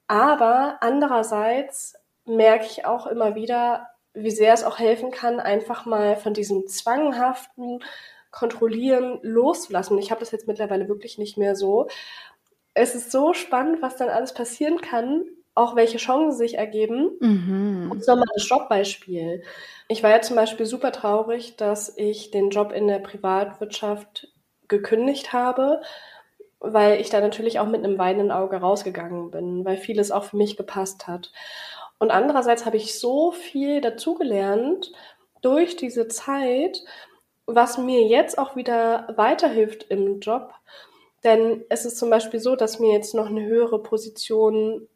[0.07, 6.15] Aber andererseits merke ich auch immer wieder, wie sehr es auch helfen kann, einfach mal
[6.15, 7.83] von diesem zwanghaften
[8.31, 9.97] Kontrollieren loszulassen.
[9.97, 11.88] Ich habe das jetzt mittlerweile wirklich nicht mehr so.
[12.78, 17.12] Es ist so spannend, was dann alles passieren kann, auch welche Chancen sich ergeben.
[17.20, 17.88] Mhm.
[17.92, 19.44] Und nochmal ein Jobbeispiel.
[19.88, 24.28] Ich war ja zum Beispiel super traurig, dass ich den Job in der Privatwirtschaft
[24.68, 25.82] gekündigt habe,
[26.60, 30.38] weil ich da natürlich auch mit einem weinenden Auge rausgegangen bin, weil vieles auch für
[30.38, 31.32] mich gepasst hat.
[32.00, 34.92] Und andererseits habe ich so viel dazugelernt
[35.42, 36.84] durch diese Zeit,
[37.48, 40.54] was mir jetzt auch wieder weiterhilft im Job.
[41.28, 44.88] Denn es ist zum Beispiel so, dass mir jetzt noch eine höhere Position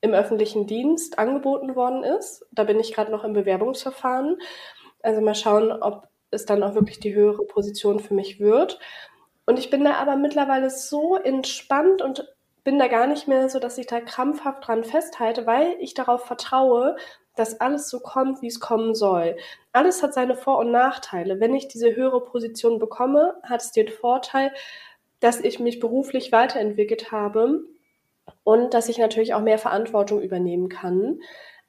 [0.00, 2.44] im öffentlichen Dienst angeboten worden ist.
[2.50, 4.38] Da bin ich gerade noch im Bewerbungsverfahren.
[5.02, 8.80] Also mal schauen, ob es dann auch wirklich die höhere Position für mich wird.
[9.46, 12.26] Und ich bin da aber mittlerweile so entspannt und
[12.64, 16.24] bin da gar nicht mehr so, dass ich da krampfhaft dran festhalte, weil ich darauf
[16.24, 16.96] vertraue,
[17.36, 19.36] dass alles so kommt, wie es kommen soll.
[19.70, 21.38] Alles hat seine Vor- und Nachteile.
[21.38, 24.52] Wenn ich diese höhere Position bekomme, hat es den Vorteil,
[25.20, 27.60] dass ich mich beruflich weiterentwickelt habe
[28.44, 31.20] und dass ich natürlich auch mehr Verantwortung übernehmen kann.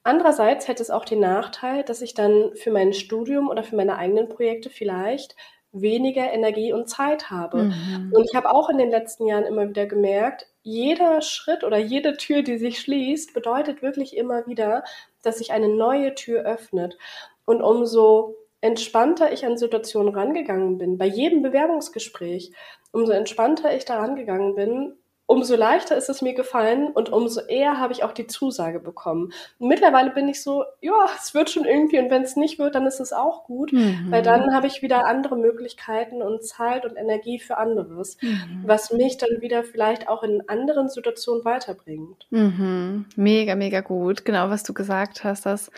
[0.03, 3.97] Andererseits hätte es auch den Nachteil, dass ich dann für mein Studium oder für meine
[3.97, 5.35] eigenen Projekte vielleicht
[5.71, 7.65] weniger Energie und Zeit habe.
[7.65, 8.11] Mhm.
[8.13, 12.17] Und ich habe auch in den letzten Jahren immer wieder gemerkt, jeder Schritt oder jede
[12.17, 14.83] Tür, die sich schließt, bedeutet wirklich immer wieder,
[15.21, 16.97] dass sich eine neue Tür öffnet.
[17.45, 22.51] Und umso entspannter ich an Situationen rangegangen bin, bei jedem Bewerbungsgespräch,
[22.91, 24.93] umso entspannter ich da rangegangen bin,
[25.29, 29.31] umso leichter ist es mir gefallen und umso eher habe ich auch die Zusage bekommen.
[29.59, 32.73] Und mittlerweile bin ich so, ja, es wird schon irgendwie und wenn es nicht wird,
[32.73, 34.07] dann ist es auch gut, mhm.
[34.09, 38.63] weil dann habe ich wieder andere Möglichkeiten und Zeit und Energie für anderes, mhm.
[38.65, 42.25] was mich dann wieder vielleicht auch in anderen Situationen weiterbringt.
[42.31, 43.05] Mhm.
[43.15, 44.25] Mega, mega gut.
[44.25, 45.69] Genau, was du gesagt hast, dass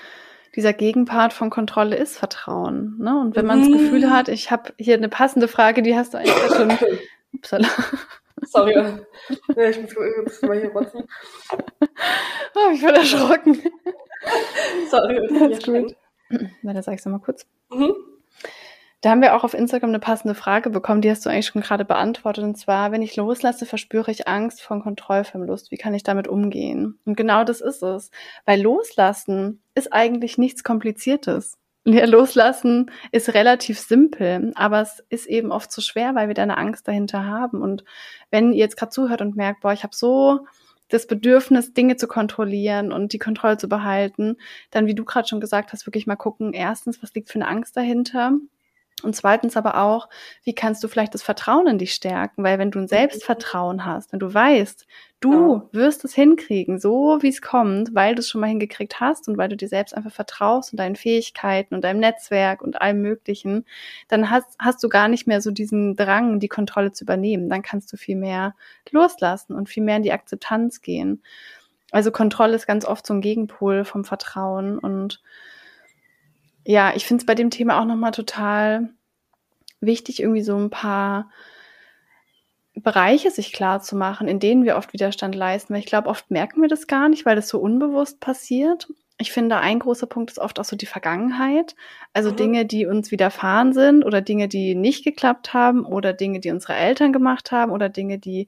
[0.56, 2.98] dieser Gegenpart von Kontrolle ist Vertrauen.
[3.00, 3.20] Ne?
[3.20, 4.12] Und wenn man das Gefühl mhm.
[4.12, 6.72] hat, ich habe hier eine passende Frage, die hast du eigentlich schon.
[7.34, 7.68] Upsala.
[8.48, 8.74] Sorry.
[8.74, 11.08] Ja, ich muss, mal hier rotzen.
[12.54, 13.62] Oh, ich bin erschrocken.
[14.90, 15.30] Sorry.
[15.40, 15.96] Das ist gut.
[16.64, 17.46] Warte, sag ich es mal kurz.
[17.70, 17.94] Mhm.
[19.02, 21.64] Da haben wir auch auf Instagram eine passende Frage bekommen, die hast du eigentlich schon
[21.64, 22.44] gerade beantwortet.
[22.44, 25.72] Und zwar, wenn ich loslasse, verspüre ich Angst vor Kontrollverlust.
[25.72, 27.00] Wie kann ich damit umgehen?
[27.06, 28.12] Und genau das ist es.
[28.46, 31.58] Weil loslassen ist eigentlich nichts Kompliziertes.
[31.84, 36.58] Loslassen ist relativ simpel, aber es ist eben oft so schwer, weil wir da eine
[36.58, 37.62] Angst dahinter haben.
[37.62, 37.84] Und
[38.30, 40.46] wenn ihr jetzt gerade zuhört und merkt, boah, ich habe so
[40.90, 44.38] das Bedürfnis, Dinge zu kontrollieren und die Kontrolle zu behalten,
[44.70, 47.48] dann, wie du gerade schon gesagt hast, wirklich mal gucken, erstens, was liegt für eine
[47.48, 48.34] Angst dahinter?
[49.04, 50.10] Und zweitens aber auch,
[50.44, 52.44] wie kannst du vielleicht das Vertrauen in dich stärken?
[52.44, 52.90] Weil wenn du ein mhm.
[52.90, 54.86] Selbstvertrauen hast, wenn du weißt,
[55.20, 59.28] du wirst es hinkriegen, so wie es kommt, weil du es schon mal hingekriegt hast
[59.28, 63.02] und weil du dir selbst einfach vertraust und deinen Fähigkeiten und deinem Netzwerk und allem
[63.02, 63.66] Möglichen,
[64.08, 67.50] dann hast, hast du gar nicht mehr so diesen Drang, die Kontrolle zu übernehmen.
[67.50, 68.56] Dann kannst du viel mehr
[68.90, 71.22] loslassen und viel mehr in die Akzeptanz gehen.
[71.92, 75.22] Also Kontrolle ist ganz oft so ein Gegenpol vom Vertrauen und
[76.66, 78.90] ja, ich finde es bei dem Thema auch nochmal total
[79.80, 81.30] wichtig, irgendwie so ein paar
[82.76, 85.74] Bereiche sich klar zu machen, in denen wir oft Widerstand leisten.
[85.74, 88.88] Weil ich glaube, oft merken wir das gar nicht, weil das so unbewusst passiert.
[89.18, 91.76] Ich finde, ein großer Punkt ist oft auch so die Vergangenheit.
[92.14, 92.36] Also mhm.
[92.38, 96.76] Dinge, die uns widerfahren sind oder Dinge, die nicht geklappt haben oder Dinge, die unsere
[96.76, 98.48] Eltern gemacht haben oder Dinge, die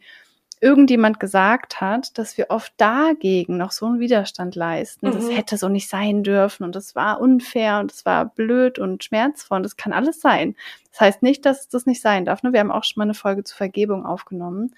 [0.63, 5.09] irgendjemand gesagt hat, dass wir oft dagegen noch so einen Widerstand leisten.
[5.09, 5.13] Mhm.
[5.13, 9.03] Das hätte so nicht sein dürfen und das war unfair und das war blöd und
[9.03, 10.55] schmerzvoll und das kann alles sein.
[10.91, 12.43] Das heißt nicht, dass das nicht sein darf.
[12.43, 12.53] Ne?
[12.53, 14.73] Wir haben auch schon mal eine Folge zur Vergebung aufgenommen.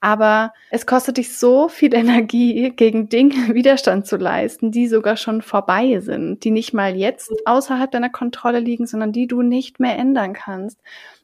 [0.00, 5.40] Aber es kostet dich so viel Energie, gegen Dinge Widerstand zu leisten, die sogar schon
[5.40, 9.96] vorbei sind, die nicht mal jetzt außerhalb deiner Kontrolle liegen, sondern die du nicht mehr
[9.96, 10.78] ändern kannst.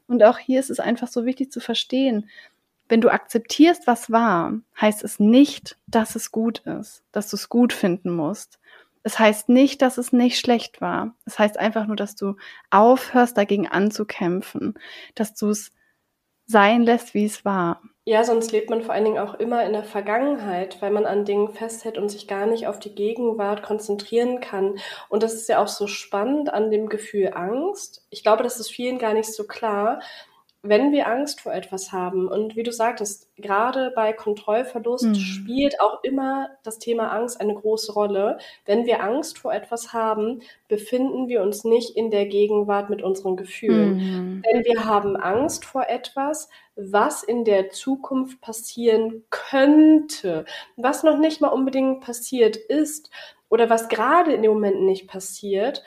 [0.07, 2.29] Und auch hier ist es einfach so wichtig zu verstehen,
[2.89, 7.47] wenn du akzeptierst, was war, heißt es nicht, dass es gut ist, dass du es
[7.47, 8.59] gut finden musst.
[9.03, 11.15] Es heißt nicht, dass es nicht schlecht war.
[11.25, 12.35] Es heißt einfach nur, dass du
[12.69, 14.73] aufhörst, dagegen anzukämpfen,
[15.15, 15.71] dass du es
[16.45, 17.81] sein lässt, wie es war.
[18.05, 21.25] Ja, sonst lebt man vor allen Dingen auch immer in der Vergangenheit, weil man an
[21.25, 24.79] Dingen festhält und sich gar nicht auf die Gegenwart konzentrieren kann.
[25.09, 28.07] Und das ist ja auch so spannend an dem Gefühl Angst.
[28.09, 30.01] Ich glaube, das ist vielen gar nicht so klar,
[30.61, 35.15] wenn wir Angst vor etwas haben, und wie du sagtest, gerade bei Kontrollverlust mhm.
[35.15, 38.37] spielt auch immer das Thema Angst eine große Rolle.
[38.65, 43.37] Wenn wir Angst vor etwas haben, befinden wir uns nicht in der Gegenwart mit unseren
[43.37, 43.95] Gefühlen.
[43.95, 44.41] Mhm.
[44.41, 50.43] Denn wir haben Angst vor etwas, was in der Zukunft passieren könnte,
[50.75, 53.09] was noch nicht mal unbedingt passiert ist
[53.47, 55.83] oder was gerade in dem Moment nicht passiert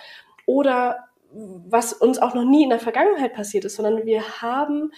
[0.46, 4.92] oder was uns auch noch nie in der Vergangenheit passiert ist, sondern wir haben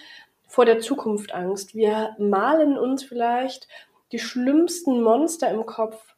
[0.48, 1.74] vor der Zukunft Angst.
[1.74, 3.68] Wir malen uns vielleicht
[4.12, 6.14] die schlimmsten Monster im Kopf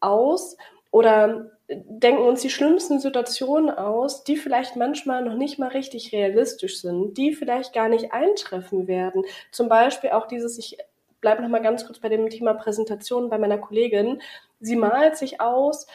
[0.00, 0.56] aus
[0.90, 6.80] oder denken uns die schlimmsten Situationen aus, die vielleicht manchmal noch nicht mal richtig realistisch
[6.80, 9.24] sind, die vielleicht gar nicht eintreffen werden.
[9.50, 10.76] Zum Beispiel auch dieses, ich
[11.20, 14.20] bleibe noch mal ganz kurz bei dem Thema Präsentation bei meiner Kollegin.
[14.60, 15.86] Sie malt sich aus,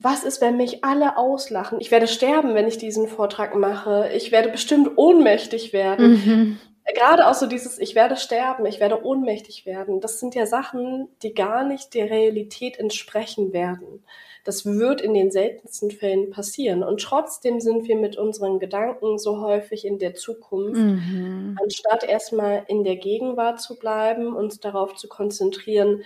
[0.00, 1.80] was ist, wenn mich alle auslachen?
[1.80, 4.10] Ich werde sterben, wenn ich diesen Vortrag mache.
[4.14, 6.10] Ich werde bestimmt ohnmächtig werden.
[6.10, 6.58] Mhm.
[6.94, 10.00] Gerade auch so dieses, ich werde sterben, ich werde ohnmächtig werden.
[10.00, 14.04] Das sind ja Sachen, die gar nicht der Realität entsprechen werden.
[14.44, 16.82] Das wird in den seltensten Fällen passieren.
[16.82, 21.58] Und trotzdem sind wir mit unseren Gedanken so häufig in der Zukunft, mhm.
[21.62, 26.04] anstatt erstmal in der Gegenwart zu bleiben, uns darauf zu konzentrieren,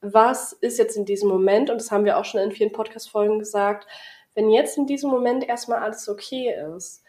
[0.00, 3.38] was ist jetzt in diesem Moment, und das haben wir auch schon in vielen Podcast-Folgen
[3.38, 3.86] gesagt,
[4.34, 7.02] wenn jetzt in diesem Moment erstmal alles okay ist,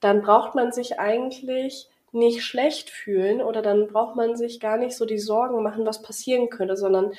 [0.00, 4.96] dann braucht man sich eigentlich nicht schlecht fühlen oder dann braucht man sich gar nicht
[4.96, 7.12] so die Sorgen machen, was passieren könnte, sondern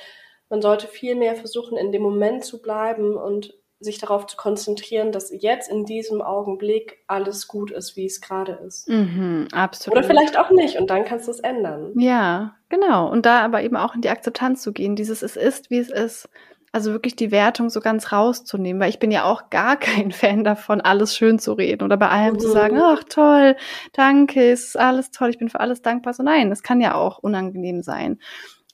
[0.48, 5.10] man sollte viel mehr versuchen, in dem Moment zu bleiben und sich darauf zu konzentrieren,
[5.10, 8.88] dass jetzt in diesem Augenblick alles gut ist, wie es gerade ist.
[8.88, 9.98] Mhm, absolut.
[9.98, 11.92] Oder vielleicht auch nicht und dann kannst du es ändern.
[11.98, 13.10] Ja, genau.
[13.10, 15.90] Und da aber eben auch in die Akzeptanz zu gehen, dieses es ist, wie es
[15.90, 16.28] ist.
[16.72, 20.44] Also wirklich die Wertung so ganz rauszunehmen, weil ich bin ja auch gar kein Fan
[20.44, 22.38] davon, alles schön zu reden oder bei allem mhm.
[22.38, 23.56] zu sagen, ach toll,
[23.94, 26.12] danke, ist alles toll, ich bin für alles dankbar.
[26.12, 28.18] So nein, das kann ja auch unangenehm sein.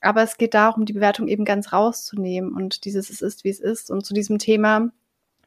[0.07, 3.61] Aber es geht darum, die Bewertung eben ganz rauszunehmen und dieses Es ist, wie es
[3.61, 4.91] ist und zu diesem Thema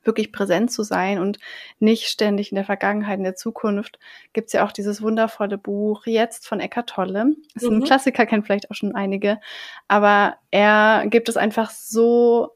[0.04, 1.40] wirklich präsent zu sein und
[1.80, 4.00] nicht ständig in der Vergangenheit, in der Zukunft,
[4.34, 7.36] gibt es ja auch dieses wundervolle Buch Jetzt von Eckart Tolle.
[7.54, 7.78] Ist mhm.
[7.78, 9.40] ein Klassiker, kennt vielleicht auch schon einige,
[9.88, 12.52] aber er gibt es einfach so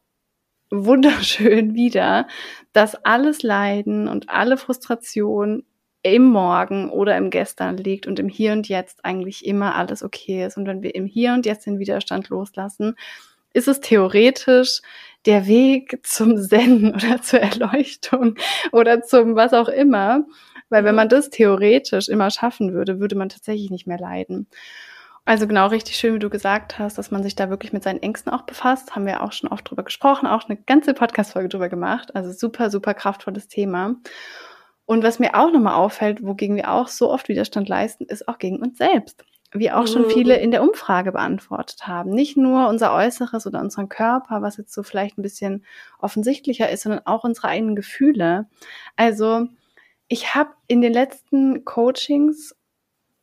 [0.71, 2.27] wunderschön wieder,
[2.71, 5.63] dass alles Leiden und alle Frustration
[6.03, 10.45] im Morgen oder im Gestern liegt und im Hier und Jetzt eigentlich immer alles okay
[10.45, 10.57] ist.
[10.57, 12.95] Und wenn wir im Hier und Jetzt den Widerstand loslassen,
[13.53, 14.81] ist es theoretisch
[15.25, 18.35] der Weg zum Zen oder zur Erleuchtung
[18.71, 20.25] oder zum was auch immer.
[20.69, 24.47] Weil wenn man das theoretisch immer schaffen würde, würde man tatsächlich nicht mehr leiden.
[25.25, 28.01] Also genau richtig schön, wie du gesagt hast, dass man sich da wirklich mit seinen
[28.01, 28.93] Ängsten auch befasst.
[28.93, 32.13] Haben wir auch schon oft drüber gesprochen, auch eine ganze Podcast-Folge drüber gemacht.
[32.13, 33.95] Also super, super kraftvolles Thema.
[34.85, 38.37] Und was mir auch nochmal auffällt, wogegen wir auch so oft Widerstand leisten, ist auch
[38.37, 39.23] gegen uns selbst.
[39.55, 40.43] Wie auch schon viele mhm.
[40.43, 42.09] in der Umfrage beantwortet haben.
[42.09, 45.63] Nicht nur unser Äußeres oder unseren Körper, was jetzt so vielleicht ein bisschen
[45.99, 48.47] offensichtlicher ist, sondern auch unsere eigenen Gefühle.
[48.95, 49.47] Also
[50.07, 52.55] ich habe in den letzten Coachings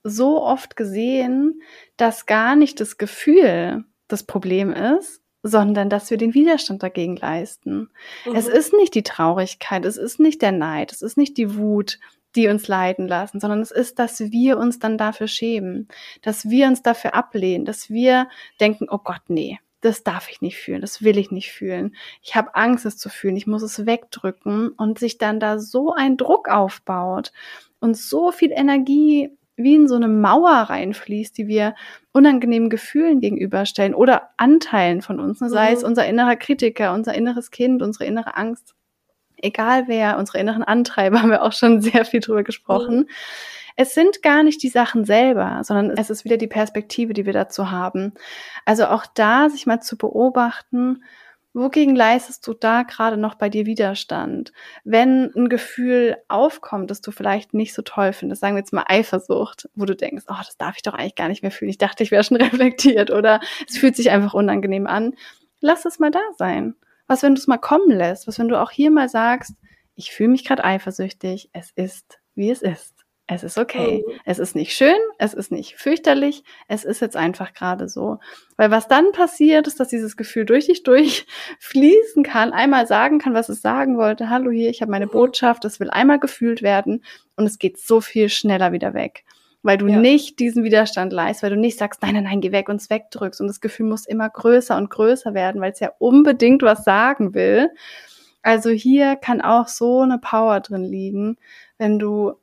[0.04, 1.62] so oft gesehen,
[1.96, 7.91] dass gar nicht das Gefühl das Problem ist, sondern dass wir den Widerstand dagegen leisten.
[8.26, 8.34] Mhm.
[8.34, 11.99] Es ist nicht die Traurigkeit, es ist nicht der Neid, es ist nicht die Wut,
[12.36, 15.88] die uns leiden lassen, sondern es ist, dass wir uns dann dafür schämen,
[16.22, 18.28] dass wir uns dafür ablehnen, dass wir
[18.61, 21.97] denken, oh Gott, nee, das darf ich nicht fühlen, das will ich nicht fühlen.
[22.22, 25.93] Ich habe Angst, es zu fühlen, ich muss es wegdrücken und sich dann da so
[25.93, 27.32] ein Druck aufbaut
[27.80, 29.30] und so viel Energie
[29.62, 31.74] wie in so eine Mauer reinfließt, die wir
[32.12, 35.48] unangenehmen Gefühlen gegenüberstellen oder Anteilen von uns, ne?
[35.48, 35.76] sei mhm.
[35.76, 38.74] es unser innerer Kritiker, unser inneres Kind, unsere innere Angst,
[39.36, 42.96] egal wer, unsere inneren Antreiber, haben wir auch schon sehr viel drüber gesprochen.
[42.96, 43.08] Mhm.
[43.76, 47.32] Es sind gar nicht die Sachen selber, sondern es ist wieder die Perspektive, die wir
[47.32, 48.12] dazu haben.
[48.66, 51.02] Also auch da sich mal zu beobachten,
[51.53, 54.53] Wogegen leistest du da gerade noch bei dir Widerstand?
[54.84, 58.84] Wenn ein Gefühl aufkommt, das du vielleicht nicht so toll findest, sagen wir jetzt mal
[58.86, 61.70] Eifersucht, wo du denkst, oh, das darf ich doch eigentlich gar nicht mehr fühlen.
[61.70, 65.14] Ich dachte, ich wäre schon reflektiert oder es fühlt sich einfach unangenehm an.
[65.61, 66.76] Lass es mal da sein.
[67.09, 68.28] Was, wenn du es mal kommen lässt?
[68.28, 69.55] Was, wenn du auch hier mal sagst,
[69.96, 72.99] ich fühle mich gerade eifersüchtig, es ist, wie es ist.
[73.33, 74.05] Es ist okay.
[74.07, 74.12] Mhm.
[74.24, 78.18] Es ist nicht schön, es ist nicht fürchterlich, es ist jetzt einfach gerade so.
[78.57, 83.33] Weil was dann passiert, ist, dass dieses Gefühl durch dich durchfließen kann, einmal sagen kann,
[83.33, 84.31] was es sagen wollte.
[84.31, 85.12] Hallo hier, ich habe meine mhm.
[85.12, 87.05] Botschaft, es will einmal gefühlt werden
[87.37, 89.24] und es geht so viel schneller wieder weg.
[89.62, 89.99] Weil du ja.
[89.99, 92.91] nicht diesen Widerstand leist, weil du nicht sagst, nein, nein, nein, geh weg und es
[92.91, 93.43] wegdrückst.
[93.43, 97.35] Und das Gefühl muss immer größer und größer werden, weil es ja unbedingt was sagen
[97.35, 97.68] will.
[98.43, 101.37] Also hier kann auch so eine Power drin liegen,
[101.76, 102.39] wenn du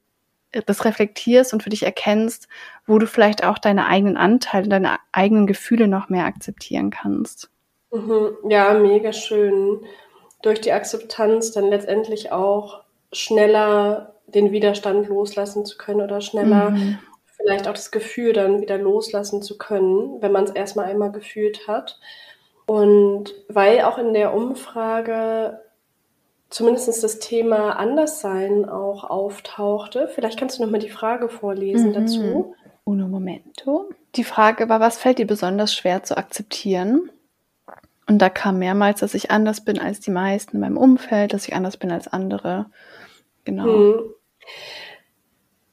[0.66, 2.47] das reflektierst und für dich erkennst,
[2.86, 7.49] wo du vielleicht auch deine eigenen Anteile, deine eigenen Gefühle noch mehr akzeptieren kannst.
[7.91, 8.38] Mhm.
[8.49, 9.82] Ja, mega schön.
[10.41, 16.99] Durch die Akzeptanz dann letztendlich auch schneller den Widerstand loslassen zu können oder schneller mhm.
[17.38, 21.68] vielleicht auch das Gefühl dann wieder loslassen zu können, wenn man es erstmal einmal gefühlt
[21.68, 21.99] hat.
[22.66, 25.62] Und weil auch in der Umfrage
[26.50, 30.08] zumindest das Thema Anderssein auch auftauchte.
[30.14, 31.93] Vielleicht kannst du nochmal die Frage vorlesen mhm.
[31.93, 32.56] dazu.
[32.84, 33.89] Uno momento.
[34.16, 37.12] Die Frage war, was fällt dir besonders schwer zu akzeptieren?
[38.08, 41.48] Und da kam mehrmals, dass ich anders bin als die meisten in meinem Umfeld, dass
[41.48, 42.68] ich anders bin als andere.
[43.43, 43.66] Genau.
[43.66, 44.00] Hm.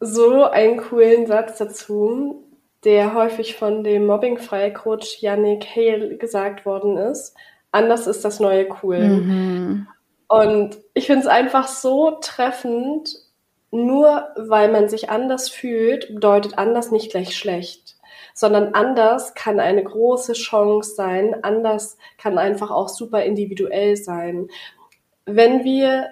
[0.01, 2.45] So einen coolen Satz dazu,
[2.83, 7.35] der häufig von dem Mobbing-Frei-Coach Yannick Hale gesagt worden ist.
[7.71, 8.99] Anders ist das neue Cool.
[8.99, 9.87] Mhm.
[10.35, 13.15] Und ich finde es einfach so treffend,
[13.71, 17.95] nur weil man sich anders fühlt, bedeutet anders nicht gleich schlecht,
[18.35, 24.49] sondern anders kann eine große Chance sein, anders kann einfach auch super individuell sein.
[25.25, 26.09] Wenn wir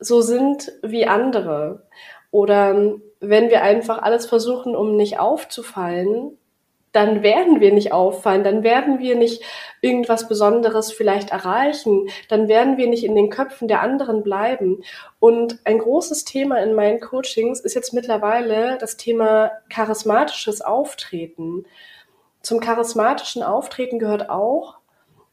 [0.00, 1.86] so sind wie andere
[2.32, 6.36] oder wenn wir einfach alles versuchen, um nicht aufzufallen,
[6.92, 9.42] dann werden wir nicht auffallen, dann werden wir nicht
[9.80, 14.82] irgendwas Besonderes vielleicht erreichen, dann werden wir nicht in den Köpfen der anderen bleiben.
[15.18, 21.64] Und ein großes Thema in meinen Coachings ist jetzt mittlerweile das Thema charismatisches Auftreten.
[22.42, 24.76] Zum charismatischen Auftreten gehört auch,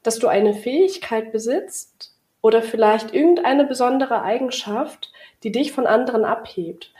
[0.02, 6.94] dass du eine Fähigkeit besitzt oder vielleicht irgendeine besondere Eigenschaft, die dich von anderen abhebt,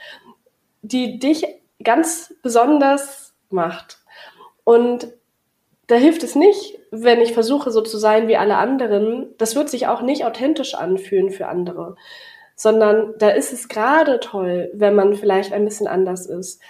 [0.83, 1.47] die dich
[1.83, 4.00] ganz besonders macht.
[4.71, 5.11] Und
[5.87, 9.35] da hilft es nicht, wenn ich versuche, so zu sein wie alle anderen.
[9.37, 11.97] Das wird sich auch nicht authentisch anfühlen für andere,
[12.55, 16.61] sondern da ist es gerade toll, wenn man vielleicht ein bisschen anders ist.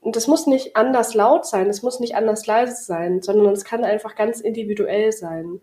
[0.00, 3.66] Und das muss nicht anders laut sein, es muss nicht anders leise sein, sondern es
[3.66, 5.60] kann einfach ganz individuell sein.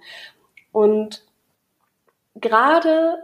[0.71, 1.25] Und
[2.35, 3.15] gerade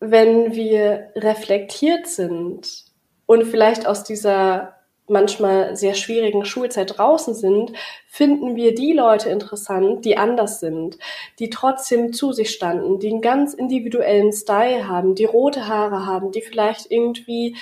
[0.00, 2.86] wenn wir reflektiert sind
[3.26, 4.71] und vielleicht aus dieser
[5.08, 7.72] manchmal sehr schwierigen Schulzeit draußen sind,
[8.06, 10.98] finden wir die Leute interessant, die anders sind,
[11.38, 16.30] die trotzdem zu sich standen, die einen ganz individuellen Style haben, die rote Haare haben,
[16.30, 17.56] die vielleicht irgendwie,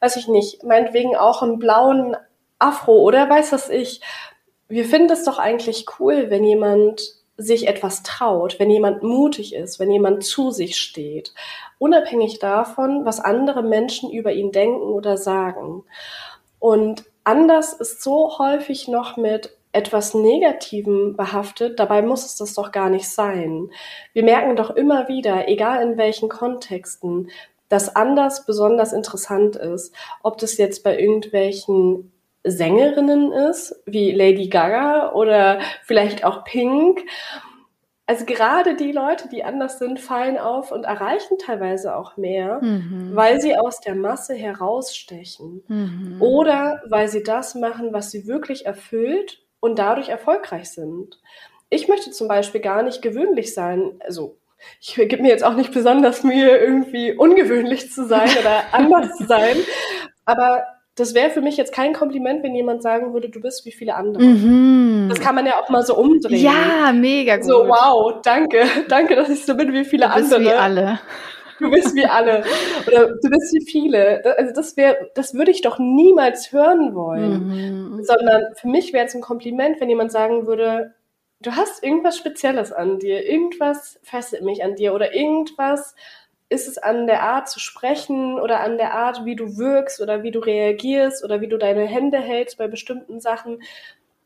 [0.00, 2.16] weiß ich nicht, meinetwegen auch einen blauen
[2.58, 4.00] Afro oder weiß was ich.
[4.68, 7.02] Wir finden es doch eigentlich cool, wenn jemand
[7.36, 11.34] sich etwas traut, wenn jemand mutig ist, wenn jemand zu sich steht,
[11.78, 15.84] unabhängig davon, was andere Menschen über ihn denken oder sagen.
[16.64, 22.72] Und anders ist so häufig noch mit etwas Negativem behaftet, dabei muss es das doch
[22.72, 23.68] gar nicht sein.
[24.14, 27.28] Wir merken doch immer wieder, egal in welchen Kontexten,
[27.68, 29.94] dass anders besonders interessant ist.
[30.22, 32.10] Ob das jetzt bei irgendwelchen
[32.44, 37.02] Sängerinnen ist, wie Lady Gaga oder vielleicht auch Pink
[38.06, 43.12] also gerade die Leute, die anders sind, fallen auf und erreichen teilweise auch mehr, mhm.
[43.14, 46.20] weil sie aus der Masse herausstechen mhm.
[46.20, 51.18] oder weil sie das machen, was sie wirklich erfüllt und dadurch erfolgreich sind.
[51.70, 54.36] Ich möchte zum Beispiel gar nicht gewöhnlich sein, also
[54.80, 59.24] ich gebe mir jetzt auch nicht besonders Mühe, irgendwie ungewöhnlich zu sein oder anders zu
[59.24, 59.56] sein,
[60.26, 60.64] aber
[60.96, 63.94] das wäre für mich jetzt kein Kompliment, wenn jemand sagen würde, du bist wie viele
[63.96, 64.22] andere.
[64.22, 65.08] Mhm.
[65.08, 66.40] Das kann man ja auch mal so umdrehen.
[66.40, 67.46] Ja, mega gut.
[67.46, 70.52] So, wow, danke, danke, dass ich so bin wie viele du bist andere.
[70.52, 71.00] Wie alle.
[71.58, 72.44] Du bist wie alle.
[72.86, 74.22] Oder du bist wie viele.
[74.38, 77.96] Also das wäre, das würde ich doch niemals hören wollen.
[77.96, 78.04] Mhm.
[78.04, 80.94] Sondern für mich wäre es ein Kompliment, wenn jemand sagen würde,
[81.40, 85.94] du hast irgendwas Spezielles an dir, irgendwas fesselt mich an dir oder irgendwas
[86.54, 90.22] ist es an der Art zu sprechen oder an der Art, wie du wirkst oder
[90.22, 93.62] wie du reagierst oder wie du deine Hände hältst bei bestimmten Sachen?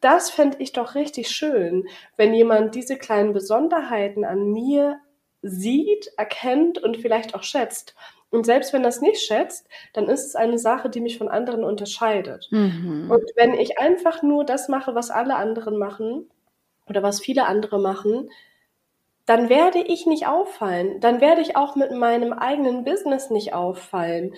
[0.01, 5.01] Das fände ich doch richtig schön, wenn jemand diese kleinen Besonderheiten an mir
[5.43, 7.97] sieht, erkennt und vielleicht auch schätzt.
[8.31, 11.65] Und selbst wenn das nicht schätzt, dann ist es eine Sache, die mich von anderen
[11.65, 12.49] unterscheidet.
[12.51, 13.11] Mhm.
[13.11, 16.29] Und wenn ich einfach nur das mache, was alle anderen machen
[16.87, 18.31] oder was viele andere machen,
[19.29, 21.01] dann werde ich nicht auffallen.
[21.01, 24.35] Dann werde ich auch mit meinem eigenen Business nicht auffallen.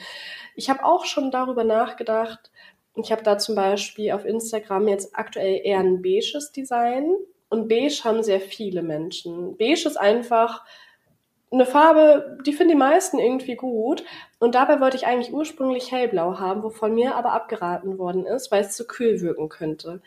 [0.57, 2.51] Ich habe auch schon darüber nachgedacht,
[2.97, 7.14] Ich habe da zum Beispiel auf Instagram jetzt aktuell eher ein beiges Design.
[7.49, 9.57] Und beige haben sehr viele Menschen.
[9.57, 10.64] Beige ist einfach
[11.53, 14.05] eine Farbe, die finden die meisten irgendwie gut.
[14.41, 18.62] Und dabei wollte ich eigentlich ursprünglich hellblau haben, wovon mir aber abgeraten worden ist, weil
[18.62, 20.03] es zu kühl wirken könnte.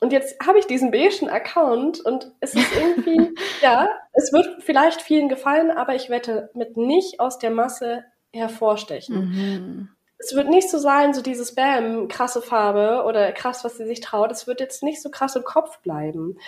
[0.00, 5.02] Und jetzt habe ich diesen beigen Account und es ist irgendwie, ja, es wird vielleicht
[5.02, 9.16] vielen gefallen, aber ich wette mit nicht aus der Masse hervorstechen.
[9.16, 9.88] Mhm.
[10.20, 14.00] Es wird nicht so sein, so dieses Bam, krasse Farbe oder krass, was sie sich
[14.00, 14.32] traut.
[14.32, 16.38] Es wird jetzt nicht so krass im Kopf bleiben.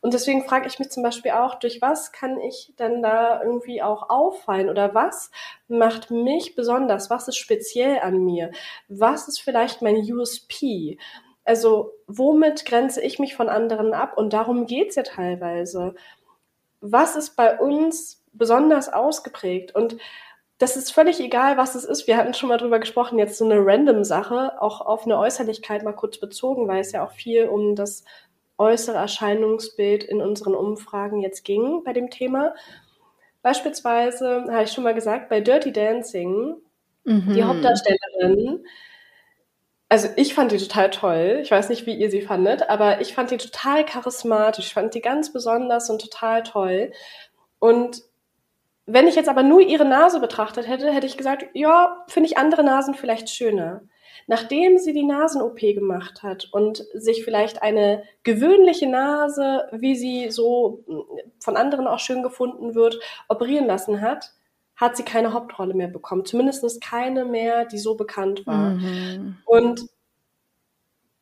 [0.00, 3.82] Und deswegen frage ich mich zum Beispiel auch, durch was kann ich denn da irgendwie
[3.82, 5.30] auch auffallen oder was
[5.68, 7.10] macht mich besonders?
[7.10, 8.50] Was ist speziell an mir?
[8.88, 10.96] Was ist vielleicht mein USP?
[11.44, 14.16] Also womit grenze ich mich von anderen ab?
[14.16, 15.94] Und darum geht's ja teilweise.
[16.80, 19.74] Was ist bei uns besonders ausgeprägt?
[19.74, 19.96] Und
[20.58, 22.06] das ist völlig egal, was es ist.
[22.06, 25.82] Wir hatten schon mal drüber gesprochen, jetzt so eine random Sache, auch auf eine Äußerlichkeit
[25.82, 28.04] mal kurz bezogen, weil es ja auch viel um das
[28.58, 32.54] äußere Erscheinungsbild in unseren Umfragen jetzt ging bei dem Thema.
[33.40, 36.56] Beispielsweise, habe ich schon mal gesagt, bei Dirty Dancing,
[37.04, 37.32] mhm.
[37.32, 38.66] die Hauptdarstellerin,
[39.90, 41.40] also ich fand die total toll.
[41.42, 44.68] Ich weiß nicht, wie ihr sie fandet, aber ich fand die total charismatisch.
[44.68, 46.92] Ich fand die ganz besonders und total toll.
[47.58, 48.02] Und
[48.86, 52.38] wenn ich jetzt aber nur ihre Nase betrachtet hätte, hätte ich gesagt, ja, finde ich
[52.38, 53.82] andere Nasen vielleicht schöner.
[54.28, 60.84] Nachdem sie die Nasen-OP gemacht hat und sich vielleicht eine gewöhnliche Nase, wie sie so
[61.40, 64.34] von anderen auch schön gefunden wird, operieren lassen hat,
[64.80, 66.24] hat sie keine Hauptrolle mehr bekommen.
[66.24, 68.70] Zumindest keine mehr, die so bekannt war.
[68.70, 69.36] Mhm.
[69.44, 69.82] Und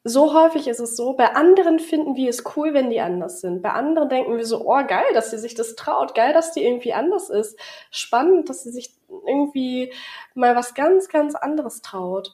[0.05, 3.61] so häufig ist es so, bei anderen finden wir es cool, wenn die anders sind.
[3.61, 6.65] Bei anderen denken wir so, oh geil, dass sie sich das traut, geil, dass die
[6.65, 7.59] irgendwie anders ist.
[7.91, 9.93] Spannend, dass sie sich irgendwie
[10.35, 12.33] mal was ganz, ganz anderes traut.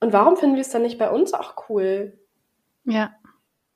[0.00, 2.18] Und warum finden wir es dann nicht bei uns auch cool?
[2.84, 3.14] Ja.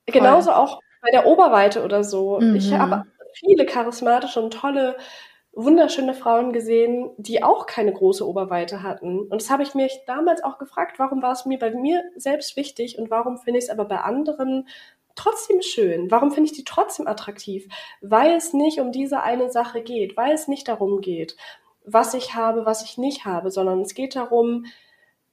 [0.06, 0.58] Genauso voll.
[0.58, 2.40] auch bei der Oberweite oder so.
[2.40, 2.56] Mhm.
[2.56, 3.04] Ich habe
[3.34, 4.96] viele charismatische und tolle,
[5.52, 9.20] wunderschöne Frauen gesehen, die auch keine große Oberweite hatten.
[9.20, 12.56] Und das habe ich mich damals auch gefragt, warum war es mir bei mir selbst
[12.56, 14.66] wichtig und warum finde ich es aber bei anderen
[15.14, 16.10] trotzdem schön?
[16.10, 17.68] Warum finde ich die trotzdem attraktiv?
[18.00, 21.36] Weil es nicht um diese eine Sache geht, weil es nicht darum geht,
[21.84, 24.64] was ich habe, was ich nicht habe, sondern es geht darum,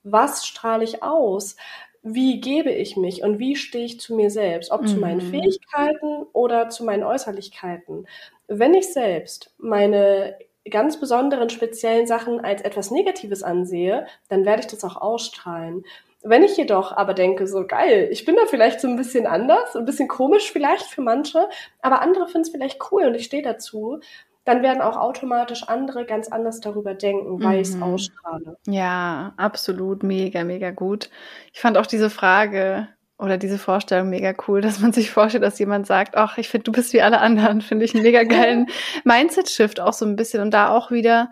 [0.03, 1.55] was strahle ich aus?
[2.01, 4.87] Wie gebe ich mich und wie stehe ich zu mir selbst, ob mhm.
[4.87, 5.31] zu meinen mhm.
[5.31, 8.07] Fähigkeiten oder zu meinen Äußerlichkeiten?
[8.47, 10.37] Wenn ich selbst meine
[10.69, 15.83] ganz besonderen speziellen Sachen als etwas Negatives ansehe, dann werde ich das auch ausstrahlen.
[16.21, 19.75] Wenn ich jedoch aber denke, so geil, ich bin da vielleicht so ein bisschen anders,
[19.75, 21.47] ein bisschen komisch vielleicht für manche,
[21.81, 23.99] aber andere finden es vielleicht cool und ich stehe dazu,
[24.45, 27.61] dann werden auch automatisch andere ganz anders darüber denken, weil mhm.
[27.61, 28.57] ich es ausstrahle.
[28.67, 31.09] Ja, absolut, mega, mega gut.
[31.53, 32.87] Ich fand auch diese Frage
[33.17, 36.63] oder diese Vorstellung mega cool, dass man sich vorstellt, dass jemand sagt, ach, ich finde,
[36.63, 38.67] du bist wie alle anderen, finde ich einen mega geilen
[39.03, 41.29] Mindset-Shift auch so ein bisschen und da auch wieder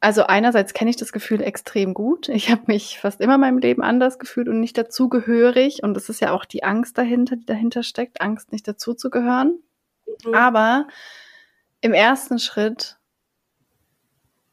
[0.00, 2.28] also einerseits kenne ich das Gefühl extrem gut.
[2.28, 5.82] Ich habe mich fast immer in meinem Leben anders gefühlt und nicht dazugehörig.
[5.82, 9.60] Und es ist ja auch die Angst dahinter, die dahinter steckt, Angst nicht dazuzugehören.
[10.24, 10.34] Mhm.
[10.34, 10.86] Aber
[11.80, 12.96] im ersten Schritt,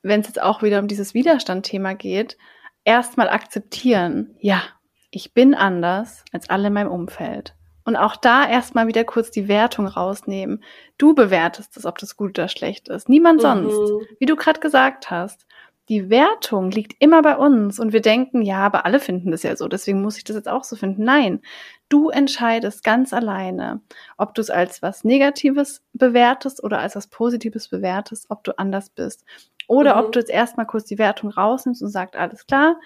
[0.02, 2.38] wenn es jetzt auch wieder um dieses Widerstandthema geht,
[2.84, 4.62] erstmal akzeptieren, ja,
[5.10, 7.56] ich bin anders als alle in meinem Umfeld.
[7.86, 10.64] Und auch da erstmal wieder kurz die Wertung rausnehmen.
[10.98, 13.10] Du bewertest es, ob das gut oder schlecht ist.
[13.10, 13.42] Niemand mhm.
[13.42, 13.92] sonst.
[14.20, 15.46] Wie du gerade gesagt hast.
[15.88, 19.56] Die Wertung liegt immer bei uns und wir denken, ja, aber alle finden das ja
[19.56, 21.04] so, deswegen muss ich das jetzt auch so finden.
[21.04, 21.42] Nein,
[21.88, 23.80] Du entscheidest ganz alleine,
[24.18, 28.90] ob du es als was Negatives bewertest oder als was Positives bewertest, ob du anders
[28.90, 29.24] bist.
[29.68, 30.02] Oder mhm.
[30.02, 32.78] ob du jetzt erstmal kurz die Wertung rausnimmst und sagst, alles klar,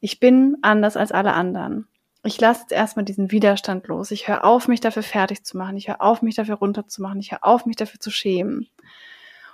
[0.00, 1.86] ich bin anders als alle anderen.
[2.24, 4.10] Ich lasse jetzt erstmal diesen Widerstand los.
[4.10, 5.76] Ich höre auf, mich dafür fertig zu machen.
[5.76, 7.20] Ich höre auf, mich dafür runterzumachen.
[7.20, 8.68] Ich höre auf, mich dafür zu schämen.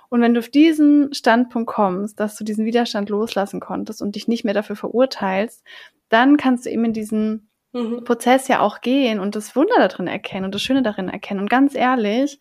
[0.09, 4.27] Und wenn du auf diesen Standpunkt kommst, dass du diesen Widerstand loslassen konntest und dich
[4.27, 5.63] nicht mehr dafür verurteilst,
[6.09, 8.03] dann kannst du eben in diesen mhm.
[8.03, 11.41] Prozess ja auch gehen und das Wunder darin erkennen und das Schöne darin erkennen.
[11.41, 12.39] Und ganz ehrlich,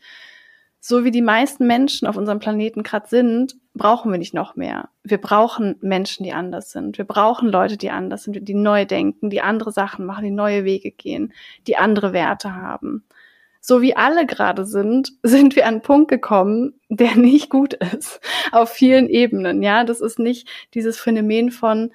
[0.81, 4.89] so wie die meisten Menschen auf unserem Planeten gerade sind, brauchen wir nicht noch mehr.
[5.03, 6.99] Wir brauchen Menschen, die anders sind.
[6.99, 10.65] Wir brauchen Leute, die anders sind, die neu denken, die andere Sachen machen, die neue
[10.65, 11.33] Wege gehen,
[11.67, 13.05] die andere Werte haben.
[13.69, 18.19] So wie alle gerade sind, sind wir an einen Punkt gekommen, der nicht gut ist.
[18.51, 19.63] Auf vielen Ebenen.
[19.63, 21.93] Ja, das ist nicht dieses Phänomen von,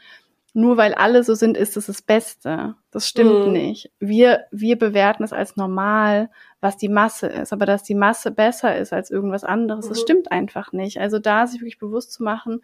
[0.54, 2.76] nur weil alle so sind, ist es das Beste.
[2.92, 3.54] Das stimmt mhm.
[3.54, 3.92] nicht.
[4.00, 6.30] Wir, wir bewerten es als normal,
[6.62, 7.52] was die Masse ist.
[7.54, 9.90] Aber dass die Masse besser ist als irgendwas anderes, mhm.
[9.90, 11.00] das stimmt einfach nicht.
[11.00, 12.62] Also da sich wirklich bewusst zu machen,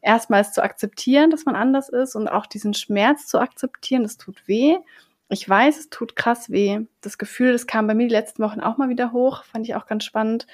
[0.00, 4.48] erstmals zu akzeptieren, dass man anders ist und auch diesen Schmerz zu akzeptieren, das tut
[4.48, 4.78] weh.
[5.30, 6.80] Ich weiß, es tut krass weh.
[7.00, 9.74] Das Gefühl, das kam bei mir die letzten Wochen auch mal wieder hoch, fand ich
[9.74, 10.46] auch ganz spannend,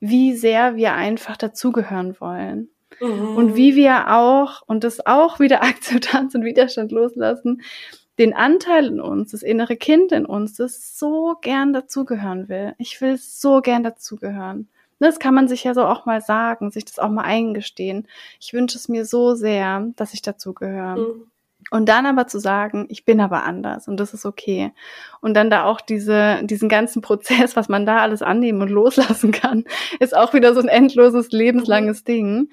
[0.00, 2.70] wie sehr wir einfach dazugehören wollen.
[3.00, 3.36] Mhm.
[3.36, 7.62] Und wie wir auch, und das auch wieder Akzeptanz und Widerstand loslassen,
[8.18, 12.74] den Anteil in uns, das innere Kind in uns, das so gern dazugehören will.
[12.78, 14.68] Ich will so gern dazugehören.
[14.98, 18.08] Das kann man sich ja so auch mal sagen, sich das auch mal eingestehen.
[18.40, 20.96] Ich wünsche es mir so sehr, dass ich dazugehöre.
[20.96, 21.30] Mhm.
[21.70, 24.72] Und dann aber zu sagen, ich bin aber anders und das ist okay.
[25.20, 29.32] Und dann da auch diese, diesen ganzen Prozess, was man da alles annehmen und loslassen
[29.32, 29.64] kann,
[30.00, 32.50] ist auch wieder so ein endloses, lebenslanges Ding.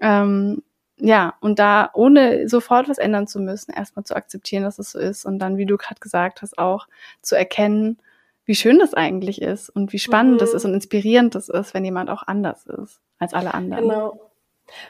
[0.00, 0.62] Ähm,
[0.96, 4.98] ja, und da ohne sofort was ändern zu müssen, erstmal zu akzeptieren, dass es so
[4.98, 6.86] ist und dann, wie du gerade gesagt hast, auch
[7.22, 7.98] zu erkennen,
[8.44, 10.38] wie schön das eigentlich ist und wie spannend mhm.
[10.38, 13.84] das ist und inspirierend das ist, wenn jemand auch anders ist als alle anderen.
[13.84, 14.30] Genau.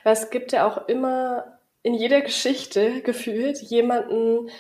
[0.03, 4.51] Weil es gibt ja auch immer in jeder Geschichte gefühlt jemanden,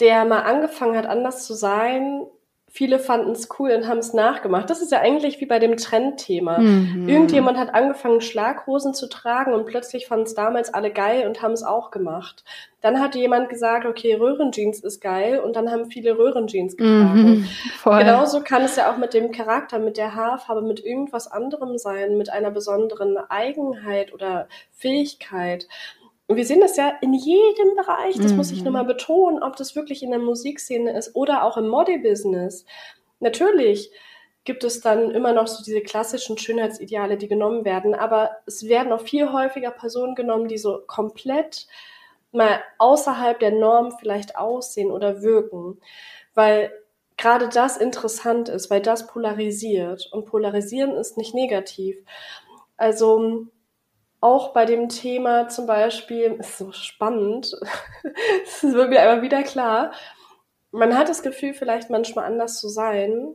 [0.00, 2.26] der mal angefangen hat, anders zu sein,
[2.74, 4.68] viele fanden es cool und haben es nachgemacht.
[4.68, 6.58] Das ist ja eigentlich wie bei dem Trendthema.
[6.58, 7.08] Mhm.
[7.08, 11.52] Irgendjemand hat angefangen, Schlaghosen zu tragen und plötzlich fanden es damals alle geil und haben
[11.52, 12.42] es auch gemacht.
[12.80, 17.48] Dann hat jemand gesagt, okay, Röhrenjeans ist geil und dann haben viele Röhrenjeans getragen.
[17.84, 21.78] Mhm, Genauso kann es ja auch mit dem Charakter, mit der Haarfarbe, mit irgendwas anderem
[21.78, 25.68] sein, mit einer besonderen Eigenheit oder Fähigkeit.
[26.26, 28.38] Und wir sehen das ja in jedem Bereich, das mhm.
[28.38, 28.66] muss ich mhm.
[28.66, 32.64] nochmal betonen, ob das wirklich in der Musikszene ist oder auch im Model-Business.
[33.20, 33.90] Natürlich
[34.44, 38.92] gibt es dann immer noch so diese klassischen Schönheitsideale, die genommen werden, aber es werden
[38.92, 41.66] auch viel häufiger Personen genommen, die so komplett
[42.32, 45.78] mal außerhalb der Norm vielleicht aussehen oder wirken,
[46.34, 46.72] weil
[47.16, 51.96] gerade das interessant ist, weil das polarisiert und polarisieren ist nicht negativ.
[52.76, 53.46] Also
[54.24, 57.54] auch bei dem Thema zum Beispiel, ist so spannend,
[58.44, 59.92] es wird mir einfach wieder klar,
[60.72, 63.34] man hat das Gefühl, vielleicht manchmal anders zu sein,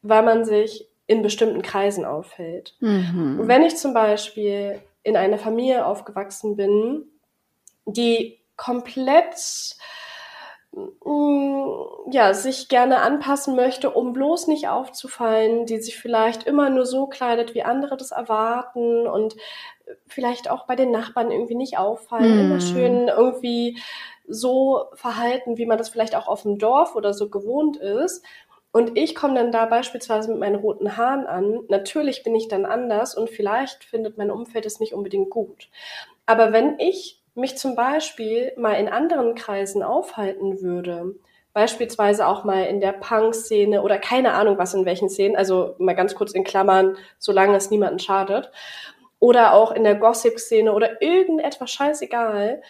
[0.00, 2.74] weil man sich in bestimmten Kreisen aufhält.
[2.80, 3.40] Mhm.
[3.42, 7.04] wenn ich zum Beispiel in einer Familie aufgewachsen bin,
[7.84, 9.76] die komplett
[10.72, 16.86] mm, ja, sich gerne anpassen möchte, um bloß nicht aufzufallen, die sich vielleicht immer nur
[16.86, 19.36] so kleidet, wie andere das erwarten und
[20.06, 22.40] vielleicht auch bei den Nachbarn irgendwie nicht auffallen, mm.
[22.40, 23.78] immer schön irgendwie
[24.28, 28.24] so verhalten, wie man das vielleicht auch auf dem Dorf oder so gewohnt ist.
[28.72, 31.60] Und ich komme dann da beispielsweise mit meinen roten Haaren an.
[31.68, 35.68] Natürlich bin ich dann anders und vielleicht findet mein Umfeld es nicht unbedingt gut.
[36.26, 41.14] Aber wenn ich mich zum Beispiel mal in anderen Kreisen aufhalten würde,
[41.52, 45.94] beispielsweise auch mal in der Punk-Szene oder keine Ahnung was in welchen Szenen, also mal
[45.94, 48.52] ganz kurz in Klammern, solange es niemanden schadet,
[49.20, 52.62] oder auch in der Gossip-Szene oder irgendetwas scheißegal,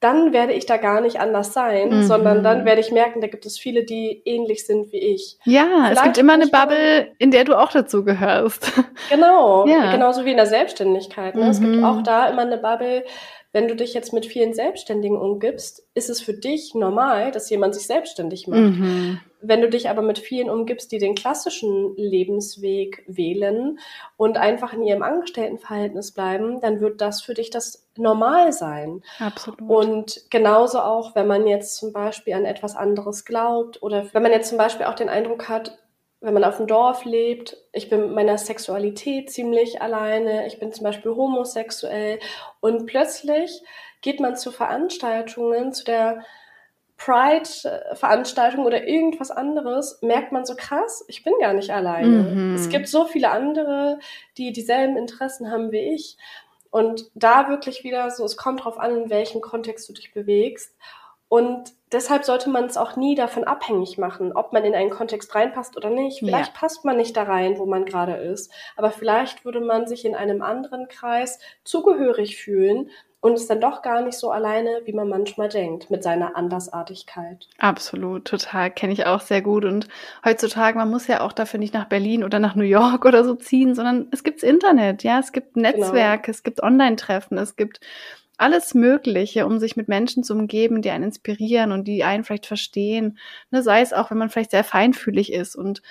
[0.00, 2.02] dann werde ich da gar nicht anders sein, mhm.
[2.04, 5.36] sondern dann werde ich merken, da gibt es viele, die ähnlich sind wie ich.
[5.44, 8.72] Ja, Vielleicht es gibt immer eine Bubble, in der du auch dazu gehörst.
[9.10, 9.92] Genau, ja.
[9.92, 11.34] genauso wie in der Selbstständigkeit.
[11.34, 11.44] Ne?
[11.44, 11.50] Mhm.
[11.50, 11.84] Es gibt mhm.
[11.84, 13.04] auch da immer eine Bubble,
[13.52, 17.74] wenn du dich jetzt mit vielen Selbstständigen umgibst, ist es für dich normal, dass jemand
[17.74, 18.60] sich selbstständig macht.
[18.60, 19.20] Mhm.
[19.42, 23.78] Wenn du dich aber mit vielen umgibst, die den klassischen Lebensweg wählen
[24.16, 29.02] und einfach in ihrem Angestelltenverhältnis bleiben, dann wird das für dich das Normal sein.
[29.18, 29.60] Absolut.
[29.68, 34.32] Und genauso auch, wenn man jetzt zum Beispiel an etwas anderes glaubt oder wenn man
[34.32, 35.76] jetzt zum Beispiel auch den Eindruck hat,
[36.20, 40.72] wenn man auf dem Dorf lebt, ich bin mit meiner Sexualität ziemlich alleine, ich bin
[40.72, 42.18] zum Beispiel homosexuell
[42.60, 43.62] und plötzlich
[44.02, 46.24] geht man zu Veranstaltungen, zu der
[46.98, 52.06] Pride-Veranstaltung oder irgendwas anderes, merkt man so krass, ich bin gar nicht alleine.
[52.06, 52.54] Mhm.
[52.54, 53.98] Es gibt so viele andere,
[54.36, 56.18] die dieselben Interessen haben wie ich.
[56.70, 60.76] Und da wirklich wieder so, es kommt drauf an, in welchem Kontext du dich bewegst.
[61.30, 65.32] Und deshalb sollte man es auch nie davon abhängig machen, ob man in einen Kontext
[65.32, 66.18] reinpasst oder nicht.
[66.18, 66.58] Vielleicht ja.
[66.58, 70.16] passt man nicht da rein, wo man gerade ist, aber vielleicht würde man sich in
[70.16, 75.08] einem anderen Kreis zugehörig fühlen und ist dann doch gar nicht so alleine, wie man
[75.08, 77.46] manchmal denkt, mit seiner Andersartigkeit.
[77.58, 79.64] Absolut, total, kenne ich auch sehr gut.
[79.64, 79.86] Und
[80.24, 83.36] heutzutage, man muss ja auch dafür nicht nach Berlin oder nach New York oder so
[83.36, 85.68] ziehen, sondern es gibt's Internet, ja, es gibt genau.
[85.68, 86.34] Netzwerke, genau.
[86.34, 87.78] es gibt Online-Treffen, es gibt
[88.40, 92.46] alles Mögliche, um sich mit Menschen zu umgeben, die einen inspirieren und die einen vielleicht
[92.46, 93.18] verstehen.
[93.50, 95.82] Ne, sei es auch, wenn man vielleicht sehr feinfühlig ist und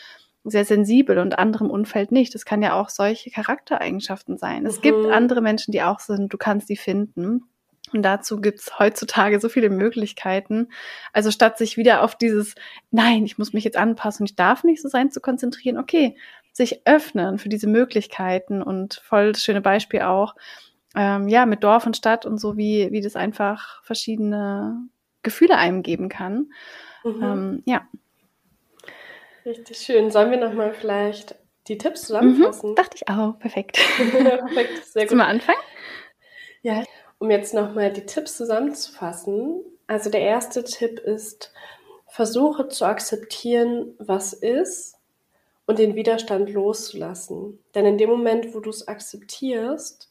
[0.43, 2.33] sehr sensibel und anderem Umfeld nicht.
[2.33, 4.65] Das kann ja auch solche Charaktereigenschaften sein.
[4.65, 4.81] Es mhm.
[4.81, 7.43] gibt andere Menschen, die auch sind, du kannst die finden.
[7.93, 10.69] Und dazu gibt's heutzutage so viele Möglichkeiten.
[11.11, 12.55] Also statt sich wieder auf dieses,
[12.91, 16.15] nein, ich muss mich jetzt anpassen, ich darf nicht so sein, zu konzentrieren, okay,
[16.51, 20.35] sich öffnen für diese Möglichkeiten und voll das schöne Beispiel auch,
[20.95, 24.87] ähm, ja, mit Dorf und Stadt und so, wie, wie das einfach verschiedene
[25.23, 26.51] Gefühle einem geben kann.
[27.03, 27.23] Mhm.
[27.23, 27.87] Ähm, ja.
[29.45, 30.11] Richtig schön.
[30.11, 31.35] Sollen wir nochmal vielleicht
[31.67, 32.71] die Tipps zusammenfassen?
[32.71, 33.37] Mhm, dachte ich auch.
[33.39, 33.79] Perfekt.
[33.97, 35.17] Perfekt, sehr gut.
[35.17, 35.59] Mal anfangen?
[36.61, 36.83] Ja,
[37.19, 39.61] um jetzt nochmal die Tipps zusammenzufassen.
[39.87, 41.53] Also der erste Tipp ist,
[42.07, 44.95] versuche zu akzeptieren, was ist
[45.65, 47.59] und den Widerstand loszulassen.
[47.75, 50.08] Denn in dem Moment, wo du es akzeptierst,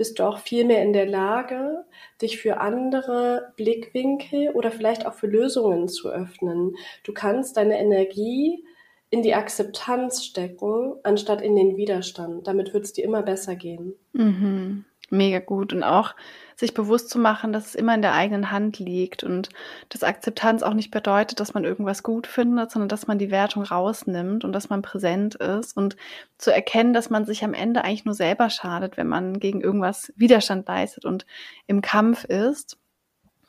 [0.00, 1.84] bist du auch viel mehr in der Lage,
[2.22, 6.74] dich für andere Blickwinkel oder vielleicht auch für Lösungen zu öffnen.
[7.04, 8.64] Du kannst deine Energie
[9.10, 12.46] in die Akzeptanz stecken, anstatt in den Widerstand.
[12.46, 13.92] Damit wird es dir immer besser gehen.
[14.14, 14.86] Mhm.
[15.10, 15.74] Mega gut.
[15.74, 16.14] Und auch
[16.60, 19.48] sich bewusst zu machen, dass es immer in der eigenen Hand liegt und
[19.88, 23.64] dass Akzeptanz auch nicht bedeutet, dass man irgendwas gut findet, sondern dass man die Wertung
[23.64, 25.96] rausnimmt und dass man präsent ist und
[26.38, 30.12] zu erkennen, dass man sich am Ende eigentlich nur selber schadet, wenn man gegen irgendwas
[30.16, 31.26] Widerstand leistet und
[31.66, 32.78] im Kampf ist.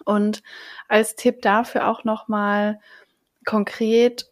[0.05, 0.41] Und
[0.87, 2.79] als Tipp dafür auch nochmal
[3.45, 4.30] konkret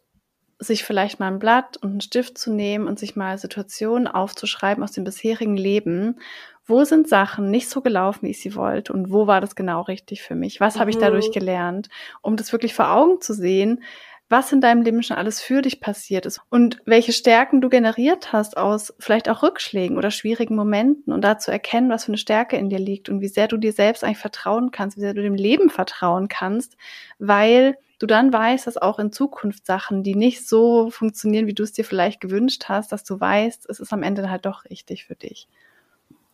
[0.60, 4.84] sich vielleicht mal ein Blatt und einen Stift zu nehmen und sich mal Situationen aufzuschreiben
[4.84, 6.20] aus dem bisherigen Leben.
[6.66, 8.94] Wo sind Sachen nicht so gelaufen, wie ich sie wollte?
[8.94, 10.60] Und wo war das genau richtig für mich?
[10.60, 10.80] Was mhm.
[10.82, 11.34] habe ich dadurch mhm.
[11.34, 11.90] gelernt?
[12.22, 13.82] Um das wirklich vor Augen zu sehen,
[14.30, 18.32] was in deinem Leben schon alles für dich passiert ist und welche Stärken du generiert
[18.32, 22.20] hast aus vielleicht auch Rückschlägen oder schwierigen Momenten und da zu erkennen, was für eine
[22.20, 25.16] Stärke in dir liegt und wie sehr du dir selbst eigentlich vertrauen kannst, wie sehr
[25.16, 26.78] du dem Leben vertrauen kannst,
[27.18, 31.64] weil du dann weißt, dass auch in Zukunft Sachen, die nicht so funktionieren, wie du
[31.64, 35.06] es dir vielleicht gewünscht hast, dass du weißt, es ist am Ende halt doch richtig
[35.06, 35.48] für dich.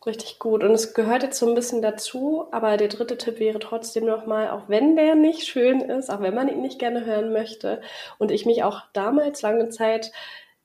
[0.05, 0.63] Richtig gut.
[0.63, 4.51] Und es gehört jetzt so ein bisschen dazu, aber der dritte Tipp wäre trotzdem nochmal,
[4.51, 7.81] auch wenn der nicht schön ist, auch wenn man ihn nicht gerne hören möchte
[8.19, 10.11] und ich mich auch damals lange Zeit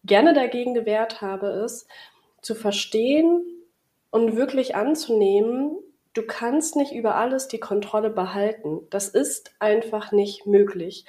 [0.05, 1.88] gerne dagegen gewehrt habe, ist
[2.42, 3.42] zu verstehen
[4.11, 5.78] und wirklich anzunehmen,
[6.14, 8.86] du kannst nicht über alles die Kontrolle behalten.
[8.90, 11.04] Das ist einfach nicht möglich.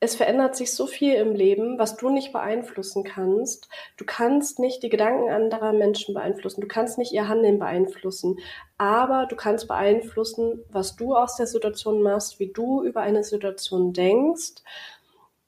[0.00, 3.70] Es verändert sich so viel im Leben, was du nicht beeinflussen kannst.
[3.96, 6.60] Du kannst nicht die Gedanken anderer Menschen beeinflussen.
[6.60, 8.38] Du kannst nicht ihr Handeln beeinflussen.
[8.76, 13.94] Aber du kannst beeinflussen, was du aus der Situation machst, wie du über eine Situation
[13.94, 14.62] denkst.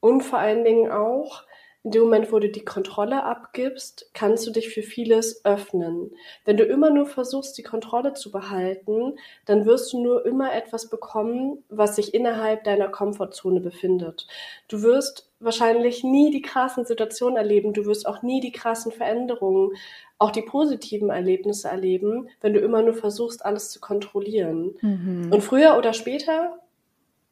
[0.00, 1.44] Und vor allen Dingen auch,
[1.86, 6.10] in dem Moment, wo du die Kontrolle abgibst, kannst du dich für vieles öffnen.
[6.44, 10.90] Wenn du immer nur versuchst, die Kontrolle zu behalten, dann wirst du nur immer etwas
[10.90, 14.26] bekommen, was sich innerhalb deiner Komfortzone befindet.
[14.66, 19.70] Du wirst wahrscheinlich nie die krassen Situationen erleben, du wirst auch nie die krassen Veränderungen,
[20.18, 24.74] auch die positiven Erlebnisse erleben, wenn du immer nur versuchst, alles zu kontrollieren.
[24.80, 25.28] Mhm.
[25.30, 26.58] Und früher oder später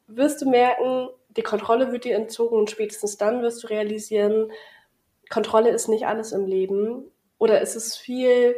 [0.07, 4.51] wirst du merken, die Kontrolle wird dir entzogen und spätestens dann wirst du realisieren,
[5.29, 7.05] Kontrolle ist nicht alles im Leben.
[7.37, 8.55] Oder es ist viel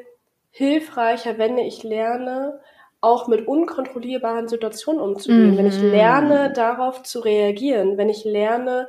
[0.51, 2.59] hilfreicher, wenn ich lerne,
[2.99, 5.51] auch mit unkontrollierbaren Situationen umzugehen.
[5.51, 5.57] Mhm.
[5.57, 5.91] Wenn ich mhm.
[5.91, 8.87] lerne, darauf zu reagieren, wenn ich lerne,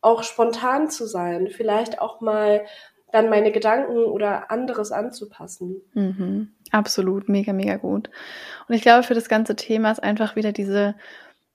[0.00, 2.64] auch spontan zu sein, vielleicht auch mal
[3.12, 5.82] dann meine Gedanken oder anderes anzupassen.
[5.94, 6.52] Mhm.
[6.70, 8.08] Absolut, mega, mega gut.
[8.68, 10.94] Und ich glaube, für das ganze Thema ist einfach wieder diese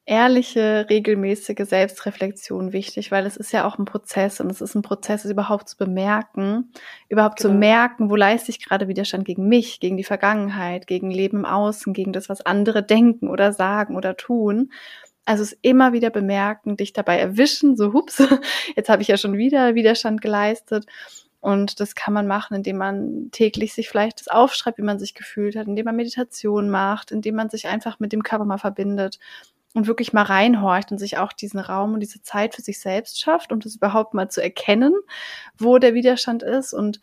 [0.06, 4.84] ehrliche, regelmäßige Selbstreflexion wichtig, weil es ist ja auch ein Prozess und es ist ein
[4.84, 6.72] Prozess, es überhaupt zu bemerken,
[7.10, 7.54] überhaupt genau.
[7.54, 11.46] zu merken, wo leiste ich gerade Widerstand gegen mich, gegen die Vergangenheit, gegen Leben im
[11.46, 14.72] Außen, gegen das, was andere denken oder sagen oder tun.
[15.26, 18.22] Also es immer wieder bemerken, dich dabei erwischen, so hups,
[18.76, 20.86] jetzt habe ich ja schon wieder Widerstand geleistet.
[21.40, 25.14] Und das kann man machen, indem man täglich sich vielleicht das aufschreibt, wie man sich
[25.14, 29.20] gefühlt hat, indem man Meditation macht, indem man sich einfach mit dem Körper mal verbindet
[29.76, 33.20] und wirklich mal reinhorcht und sich auch diesen Raum und diese Zeit für sich selbst
[33.20, 34.94] schafft, um das überhaupt mal zu erkennen,
[35.58, 37.02] wo der Widerstand ist und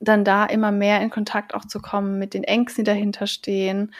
[0.00, 3.94] dann da immer mehr in Kontakt auch zu kommen mit den Ängsten, die dahinter stehen,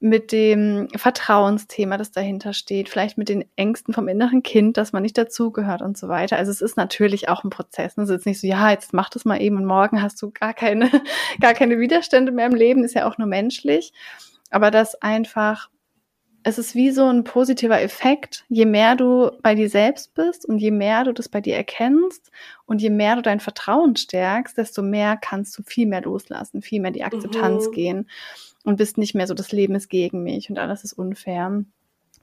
[0.00, 5.02] mit dem Vertrauensthema, das dahinter steht, vielleicht mit den Ängsten vom inneren Kind, dass man
[5.02, 6.38] nicht dazugehört und so weiter.
[6.38, 7.96] Also es ist natürlich auch ein Prozess.
[7.96, 8.02] Ne?
[8.02, 10.54] Es ist nicht so, ja, jetzt mach das mal eben und morgen hast du gar
[10.54, 10.90] keine,
[11.40, 13.92] gar keine Widerstände mehr im Leben, ist ja auch nur menschlich.
[14.50, 15.68] Aber das einfach
[16.44, 18.44] es ist wie so ein positiver Effekt.
[18.48, 22.30] Je mehr du bei dir selbst bist und je mehr du das bei dir erkennst
[22.66, 26.80] und je mehr du dein Vertrauen stärkst, desto mehr kannst du viel mehr loslassen, viel
[26.80, 27.72] mehr die Akzeptanz mhm.
[27.72, 28.10] gehen
[28.64, 31.64] und bist nicht mehr so, das Leben ist gegen mich und alles ist unfair,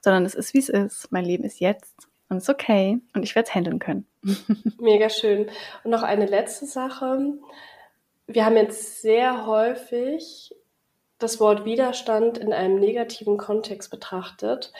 [0.01, 1.11] sondern es ist, wie es ist.
[1.11, 4.05] Mein Leben ist jetzt und es ist okay und ich werde es handeln können.
[4.79, 5.47] Mega schön.
[5.83, 7.33] Und noch eine letzte Sache.
[8.27, 10.53] Wir haben jetzt sehr häufig
[11.19, 14.71] das Wort Widerstand in einem negativen Kontext betrachtet,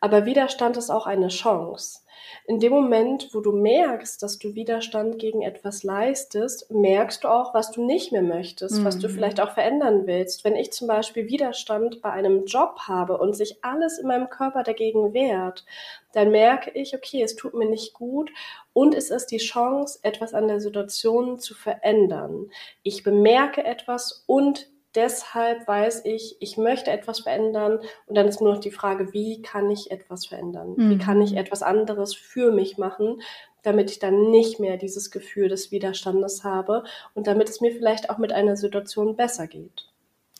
[0.00, 2.00] aber Widerstand ist auch eine Chance.
[2.46, 7.54] In dem Moment, wo du merkst, dass du Widerstand gegen etwas leistest, merkst du auch,
[7.54, 8.84] was du nicht mehr möchtest, mhm.
[8.84, 9.12] was du mhm.
[9.12, 10.44] vielleicht auch verändern willst.
[10.44, 14.62] Wenn ich zum Beispiel Widerstand bei einem Job habe und sich alles in meinem Körper
[14.62, 15.64] dagegen wehrt,
[16.12, 18.30] dann merke ich, okay, es tut mir nicht gut
[18.72, 22.50] und es ist die Chance, etwas an der Situation zu verändern.
[22.82, 28.54] Ich bemerke etwas und deshalb weiß ich, ich möchte etwas verändern und dann ist nur
[28.54, 30.74] noch die Frage, wie kann ich etwas verändern?
[30.76, 30.90] Mhm.
[30.90, 33.20] Wie kann ich etwas anderes für mich machen,
[33.62, 36.84] damit ich dann nicht mehr dieses Gefühl des Widerstandes habe
[37.14, 39.88] und damit es mir vielleicht auch mit einer Situation besser geht.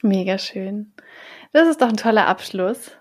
[0.03, 0.93] Mega schön.
[1.53, 2.93] Das ist doch ein toller Abschluss.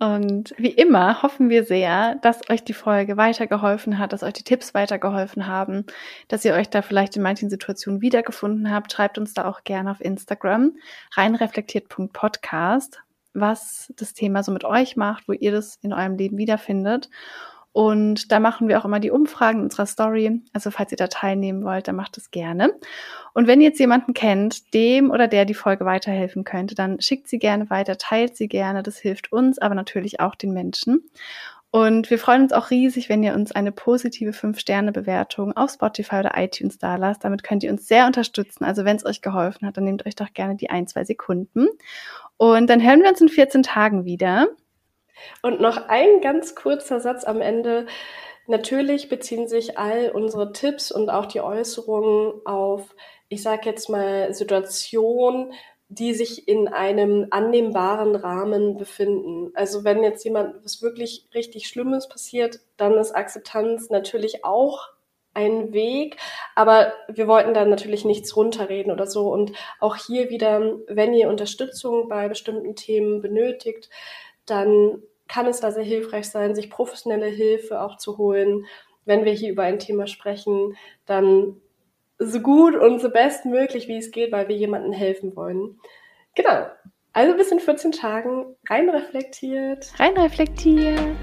[0.00, 4.44] Und wie immer hoffen wir sehr, dass euch die Folge weitergeholfen hat, dass euch die
[4.44, 5.84] Tipps weitergeholfen haben,
[6.26, 8.90] dass ihr euch da vielleicht in manchen Situationen wiedergefunden habt.
[8.90, 10.72] Schreibt uns da auch gerne auf Instagram
[11.12, 13.02] reinreflektiert.podcast,
[13.34, 17.10] was das Thema so mit euch macht, wo ihr das in eurem Leben wiederfindet.
[17.72, 20.42] Und da machen wir auch immer die Umfragen in unserer Story.
[20.52, 22.74] Also falls ihr da teilnehmen wollt, dann macht es gerne.
[23.32, 27.28] Und wenn ihr jetzt jemanden kennt, dem oder der die Folge weiterhelfen könnte, dann schickt
[27.28, 28.82] sie gerne weiter, teilt sie gerne.
[28.82, 31.08] Das hilft uns, aber natürlich auch den Menschen.
[31.72, 36.32] Und wir freuen uns auch riesig, wenn ihr uns eine positive 5-Sterne-Bewertung auf Spotify oder
[36.34, 37.22] iTunes da lasst.
[37.22, 38.64] Damit könnt ihr uns sehr unterstützen.
[38.64, 41.68] Also wenn es euch geholfen hat, dann nehmt euch doch gerne die ein, zwei Sekunden.
[42.36, 44.48] Und dann hören wir uns in 14 Tagen wieder.
[45.42, 47.86] Und noch ein ganz kurzer Satz am Ende.
[48.46, 52.94] Natürlich beziehen sich all unsere Tipps und auch die Äußerungen auf,
[53.28, 55.52] ich sage jetzt mal, Situationen,
[55.88, 59.50] die sich in einem annehmbaren Rahmen befinden.
[59.54, 64.88] Also wenn jetzt jemand was wirklich richtig Schlimmes passiert, dann ist Akzeptanz natürlich auch
[65.34, 66.16] ein Weg,
[66.54, 69.32] aber wir wollten dann natürlich nichts runterreden oder so.
[69.32, 73.90] Und auch hier wieder, wenn ihr Unterstützung bei bestimmten Themen benötigt,
[74.46, 78.66] dann kann es da sehr hilfreich sein, sich professionelle Hilfe auch zu holen.
[79.04, 80.76] Wenn wir hier über ein Thema sprechen,
[81.06, 81.60] dann
[82.18, 85.78] so gut und so bestmöglich, wie es geht, weil wir jemandem helfen wollen.
[86.34, 86.66] Genau.
[87.12, 89.92] Also bis in 14 Tagen rein reflektiert.
[89.98, 91.16] Rein reflektiert.